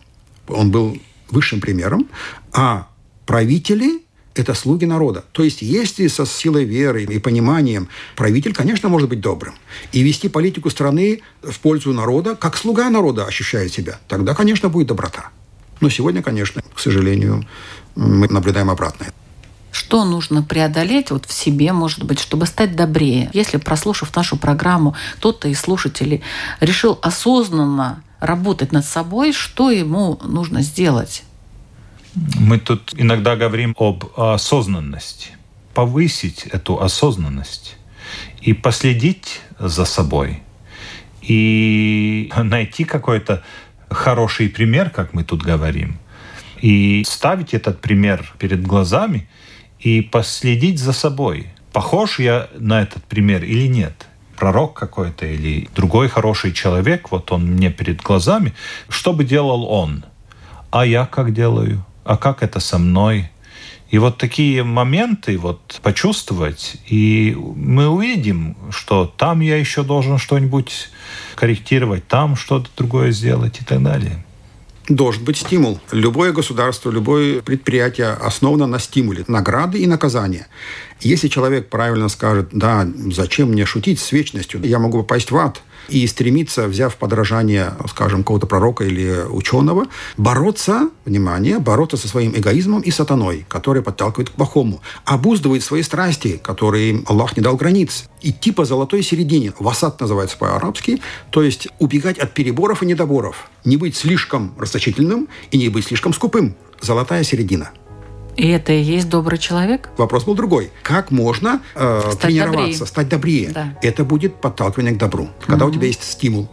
Он 0.47 0.69
был 0.71 0.97
высшим 1.31 1.61
примером. 1.61 2.07
А 2.51 2.87
правители– 3.25 4.03
это 4.35 4.53
слуги 4.53 4.85
народа. 4.85 5.23
То 5.31 5.43
есть, 5.43 5.61
если 5.61 6.07
со 6.07 6.25
силой 6.25 6.65
веры 6.65 7.03
и 7.03 7.19
пониманием 7.19 7.87
правитель, 8.15 8.53
конечно, 8.53 8.89
может 8.89 9.09
быть 9.09 9.21
добрым. 9.21 9.53
И 9.91 10.01
вести 10.01 10.29
политику 10.29 10.69
страны 10.69 11.21
в 11.41 11.59
пользу 11.59 11.93
народа, 11.93 12.35
как 12.35 12.57
слуга 12.57 12.89
народа 12.89 13.25
ощущает 13.25 13.71
себя, 13.71 13.99
тогда, 14.07 14.33
конечно, 14.33 14.69
будет 14.69 14.87
доброта. 14.87 15.29
Но 15.81 15.89
сегодня, 15.89 16.21
конечно, 16.21 16.61
к 16.73 16.79
сожалению, 16.79 17.45
мы 17.95 18.27
наблюдаем 18.27 18.69
обратное. 18.69 19.13
Что 19.71 20.05
нужно 20.05 20.43
преодолеть 20.43 21.11
вот 21.11 21.25
в 21.25 21.33
себе, 21.33 21.73
может 21.73 22.03
быть, 22.03 22.19
чтобы 22.19 22.45
стать 22.45 22.75
добрее? 22.75 23.29
Если, 23.33 23.57
прослушав 23.57 24.15
нашу 24.15 24.37
программу, 24.37 24.95
кто-то 25.15 25.47
из 25.47 25.59
слушателей 25.59 26.21
решил 26.59 26.99
осознанно 27.01 28.03
работать 28.19 28.71
над 28.71 28.85
собой, 28.85 29.33
что 29.33 29.71
ему 29.71 30.19
нужно 30.23 30.61
сделать? 30.61 31.23
Мы 32.15 32.59
тут 32.59 32.93
иногда 32.95 33.35
говорим 33.35 33.75
об 33.77 34.05
осознанности. 34.17 35.31
Повысить 35.73 36.45
эту 36.45 36.79
осознанность 36.81 37.77
и 38.41 38.53
последить 38.53 39.41
за 39.59 39.85
собой. 39.85 40.43
И 41.21 42.31
найти 42.35 42.83
какой-то 42.83 43.43
хороший 43.89 44.49
пример, 44.49 44.89
как 44.89 45.13
мы 45.13 45.23
тут 45.23 45.41
говорим. 45.41 45.97
И 46.61 47.03
ставить 47.07 47.53
этот 47.53 47.81
пример 47.81 48.33
перед 48.37 48.61
глазами 48.61 49.27
и 49.79 50.01
последить 50.01 50.79
за 50.79 50.93
собой. 50.93 51.47
Похож 51.71 52.19
я 52.19 52.49
на 52.57 52.81
этот 52.81 53.03
пример 53.05 53.43
или 53.43 53.67
нет? 53.67 54.07
Пророк 54.37 54.73
какой-то 54.73 55.25
или 55.25 55.69
другой 55.75 56.07
хороший 56.09 56.53
человек, 56.53 57.11
вот 57.11 57.31
он 57.31 57.45
мне 57.45 57.71
перед 57.71 58.01
глазами. 58.01 58.53
Что 58.89 59.13
бы 59.13 59.23
делал 59.23 59.65
он? 59.65 60.05
А 60.69 60.85
я 60.85 61.05
как 61.05 61.33
делаю? 61.33 61.83
А 62.03 62.17
как 62.17 62.43
это 62.43 62.59
со 62.59 62.77
мной? 62.77 63.29
И 63.89 63.99
вот 63.99 64.17
такие 64.17 64.63
моменты 64.63 65.37
вот 65.37 65.79
почувствовать, 65.83 66.77
и 66.87 67.37
мы 67.37 67.87
увидим, 67.87 68.57
что 68.71 69.05
там 69.05 69.41
я 69.41 69.55
еще 69.57 69.83
должен 69.83 70.17
что-нибудь 70.17 70.89
корректировать, 71.35 72.07
там 72.07 72.35
что-то 72.35 72.69
другое 72.75 73.11
сделать 73.11 73.61
и 73.61 73.63
так 73.63 73.83
далее. 73.83 74.25
Должен 74.89 75.23
быть 75.23 75.37
стимул. 75.37 75.79
Любое 75.91 76.33
государство, 76.33 76.89
любое 76.89 77.41
предприятие 77.41 78.09
основано 78.09 78.67
на 78.67 78.79
стимуле. 78.79 79.23
Награды 79.27 79.79
и 79.79 79.87
наказания. 79.87 80.47
Если 81.03 81.27
человек 81.27 81.69
правильно 81.69 82.07
скажет, 82.07 82.49
да, 82.51 82.87
зачем 83.11 83.49
мне 83.49 83.65
шутить 83.65 83.99
с 83.99 84.11
вечностью, 84.11 84.61
я 84.63 84.79
могу 84.79 84.99
попасть 84.99 85.31
в 85.31 85.37
ад, 85.37 85.61
и 85.89 86.07
стремиться, 86.07 86.67
взяв 86.67 86.95
подражание, 86.95 87.73
скажем, 87.89 88.19
какого-то 88.19 88.47
пророка 88.47 88.85
или 88.85 89.25
ученого, 89.29 89.87
бороться, 90.17 90.89
внимание, 91.05 91.59
бороться 91.59 91.97
со 91.97 92.07
своим 92.07 92.31
эгоизмом 92.35 92.81
и 92.81 92.91
сатаной, 92.91 93.45
который 93.49 93.81
подталкивает 93.81 94.29
к 94.29 94.33
плохому, 94.33 94.81
обуздывает 95.03 95.63
свои 95.63 95.81
страсти, 95.81 96.39
которые 96.41 97.03
Аллах 97.05 97.35
не 97.35 97.43
дал 97.43 97.57
границ, 97.57 98.05
идти 98.21 98.51
по 98.51 98.65
золотой 98.65 99.03
середине, 99.03 99.53
васад 99.59 99.99
называется 99.99 100.37
по-арабски, 100.37 101.01
то 101.31 101.43
есть 101.43 101.67
убегать 101.79 102.17
от 102.17 102.33
переборов 102.33 102.81
и 102.81 102.85
недоборов, 102.85 103.49
не 103.65 103.77
быть 103.77 103.95
слишком 103.95 104.53
расточительным 104.57 105.27
и 105.51 105.57
не 105.57 105.69
быть 105.69 105.85
слишком 105.87 106.13
скупым. 106.13 106.55
Золотая 106.81 107.23
середина. 107.23 107.71
И 108.35 108.47
это 108.47 108.73
и 108.73 108.81
есть 108.81 109.09
добрый 109.09 109.37
человек? 109.37 109.89
Вопрос 109.97 110.23
был 110.23 110.35
другой. 110.35 110.71
Как 110.81 111.11
можно 111.11 111.61
э, 111.75 112.01
Стать 112.11 112.19
тренироваться, 112.19 112.79
добрее. 112.79 112.87
стать 112.87 113.09
добрее? 113.09 113.49
Да. 113.53 113.77
Это 113.81 114.03
будет 114.03 114.35
подталкивание 114.35 114.93
к 114.93 114.97
добру. 114.97 115.29
Когда 115.45 115.65
у 115.65 115.71
тебя 115.71 115.87
есть 115.87 116.03
стимул. 116.03 116.49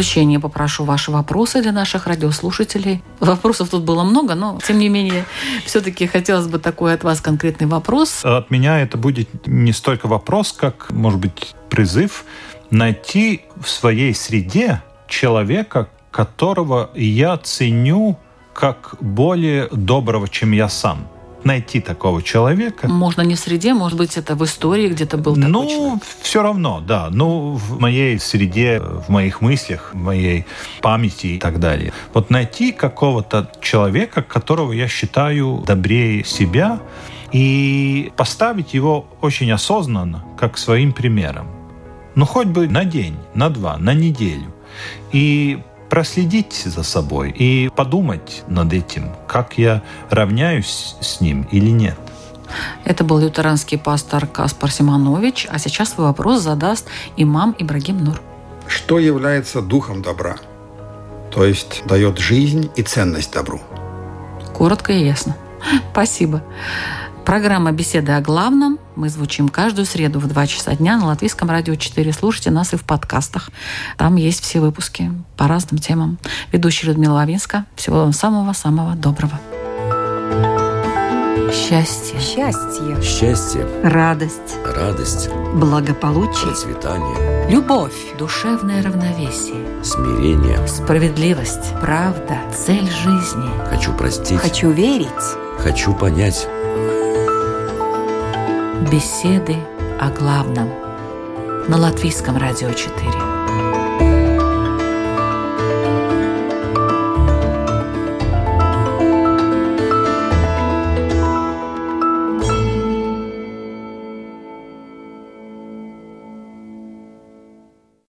Заключение 0.00 0.40
попрошу 0.40 0.84
ваши 0.84 1.10
вопросы 1.10 1.60
для 1.60 1.72
наших 1.72 2.06
радиослушателей. 2.06 3.02
Вопросов 3.20 3.68
тут 3.68 3.82
было 3.82 4.02
много, 4.02 4.34
но 4.34 4.58
тем 4.66 4.78
не 4.78 4.88
менее, 4.88 5.26
все-таки 5.66 6.06
хотелось 6.06 6.46
бы 6.46 6.58
такой 6.58 6.94
от 6.94 7.04
вас 7.04 7.20
конкретный 7.20 7.66
вопрос. 7.66 8.24
От 8.24 8.50
меня 8.50 8.80
это 8.80 8.96
будет 8.96 9.46
не 9.46 9.72
столько 9.72 10.08
вопрос, 10.08 10.52
как, 10.52 10.90
может 10.90 11.20
быть, 11.20 11.54
призыв 11.68 12.24
найти 12.70 13.42
в 13.62 13.68
своей 13.68 14.14
среде 14.14 14.82
человека, 15.06 15.88
которого 16.10 16.90
я 16.94 17.36
ценю 17.36 18.18
как 18.54 18.94
более 19.00 19.68
доброго, 19.70 20.28
чем 20.28 20.52
я 20.52 20.70
сам. 20.70 21.06
Найти 21.44 21.80
такого 21.80 22.22
человека. 22.22 22.88
Можно 22.88 23.22
не 23.22 23.34
в 23.34 23.38
среде, 23.38 23.74
может 23.74 23.96
быть, 23.96 24.16
это 24.16 24.34
в 24.34 24.44
истории 24.44 24.88
где-то 24.88 25.16
был 25.16 25.34
такой 25.34 25.50
человек. 25.50 25.78
Ну, 25.78 26.00
все 26.22 26.42
равно, 26.42 26.80
да. 26.80 27.08
Ну, 27.10 27.54
в 27.54 27.80
моей 27.80 28.18
среде, 28.18 28.80
в 28.80 29.08
моих 29.08 29.40
мыслях, 29.40 29.90
в 29.94 29.96
моей 29.96 30.46
памяти 30.82 31.26
и 31.28 31.38
так 31.38 31.58
далее. 31.60 31.92
Вот 32.12 32.30
найти 32.30 32.72
какого-то 32.72 33.50
человека, 33.60 34.22
которого 34.22 34.72
я 34.72 34.88
считаю 34.88 35.62
добрее 35.66 36.24
себя, 36.24 36.80
и 37.32 38.12
поставить 38.16 38.74
его 38.74 39.06
очень 39.20 39.50
осознанно, 39.52 40.24
как 40.38 40.58
своим 40.58 40.92
примером. 40.92 41.46
Ну, 42.14 42.26
хоть 42.26 42.48
бы 42.48 42.68
на 42.68 42.84
день, 42.84 43.16
на 43.34 43.50
два, 43.50 43.78
на 43.78 43.94
неделю. 43.94 44.52
И 45.12 45.62
проследить 45.90 46.54
за 46.54 46.82
собой 46.82 47.30
и 47.30 47.68
подумать 47.68 48.44
над 48.46 48.72
этим, 48.72 49.12
как 49.26 49.58
я 49.58 49.82
равняюсь 50.08 50.96
с 51.00 51.20
ним 51.20 51.46
или 51.50 51.70
нет. 51.70 51.98
Это 52.84 53.04
был 53.04 53.18
лютеранский 53.18 53.78
пастор 53.78 54.26
Каспар 54.26 54.70
Симонович, 54.70 55.46
а 55.50 55.58
сейчас 55.58 55.90
свой 55.90 56.06
вопрос 56.06 56.42
задаст 56.42 56.86
имам 57.16 57.54
Ибрагим 57.58 58.02
Нур. 58.02 58.20
Что 58.66 58.98
является 58.98 59.60
духом 59.60 60.02
добра? 60.02 60.36
То 61.30 61.44
есть 61.44 61.82
дает 61.86 62.18
жизнь 62.18 62.70
и 62.76 62.82
ценность 62.82 63.32
добру. 63.32 63.60
Коротко 64.54 64.92
и 64.92 65.04
ясно. 65.04 65.36
Спасибо. 65.92 66.42
Программа 67.24 67.72
«Беседы 67.72 68.12
о 68.12 68.20
главном». 68.20 68.78
Мы 69.00 69.08
звучим 69.08 69.48
каждую 69.48 69.86
среду 69.86 70.20
в 70.20 70.26
2 70.28 70.46
часа 70.46 70.74
дня 70.74 70.98
на 70.98 71.06
Латвийском 71.06 71.48
радио 71.48 71.74
4. 71.74 72.12
Слушайте 72.12 72.50
нас 72.50 72.74
и 72.74 72.76
в 72.76 72.84
подкастах. 72.84 73.48
Там 73.96 74.16
есть 74.16 74.42
все 74.42 74.60
выпуски 74.60 75.10
по 75.38 75.48
разным 75.48 75.80
темам. 75.80 76.18
Ведущий 76.52 76.86
Людмила 76.86 77.14
Лавинска. 77.14 77.64
Всего 77.76 78.00
вам 78.00 78.12
самого-самого 78.12 78.94
доброго. 78.96 79.40
Счастье. 81.50 82.20
Счастье. 82.20 83.00
Счастье. 83.02 83.66
Радость. 83.82 84.58
Радость. 84.66 85.30
Благополучие. 85.54 86.48
Процветание. 86.48 87.48
Любовь. 87.48 87.96
Душевное 88.18 88.82
равновесие. 88.82 89.82
Смирение. 89.82 90.68
Справедливость. 90.68 91.72
Правда. 91.80 92.36
Цель 92.54 92.90
жизни. 92.90 93.48
Хочу 93.70 93.94
простить. 93.94 94.38
Хочу 94.38 94.70
верить. 94.70 95.08
Хочу 95.58 95.94
понять. 95.94 96.46
Беседы 98.88 99.56
о 100.00 100.08
главном 100.10 100.70
на 101.68 101.76
Латвийском 101.76 102.38
радио 102.38 102.72
4. 102.72 103.29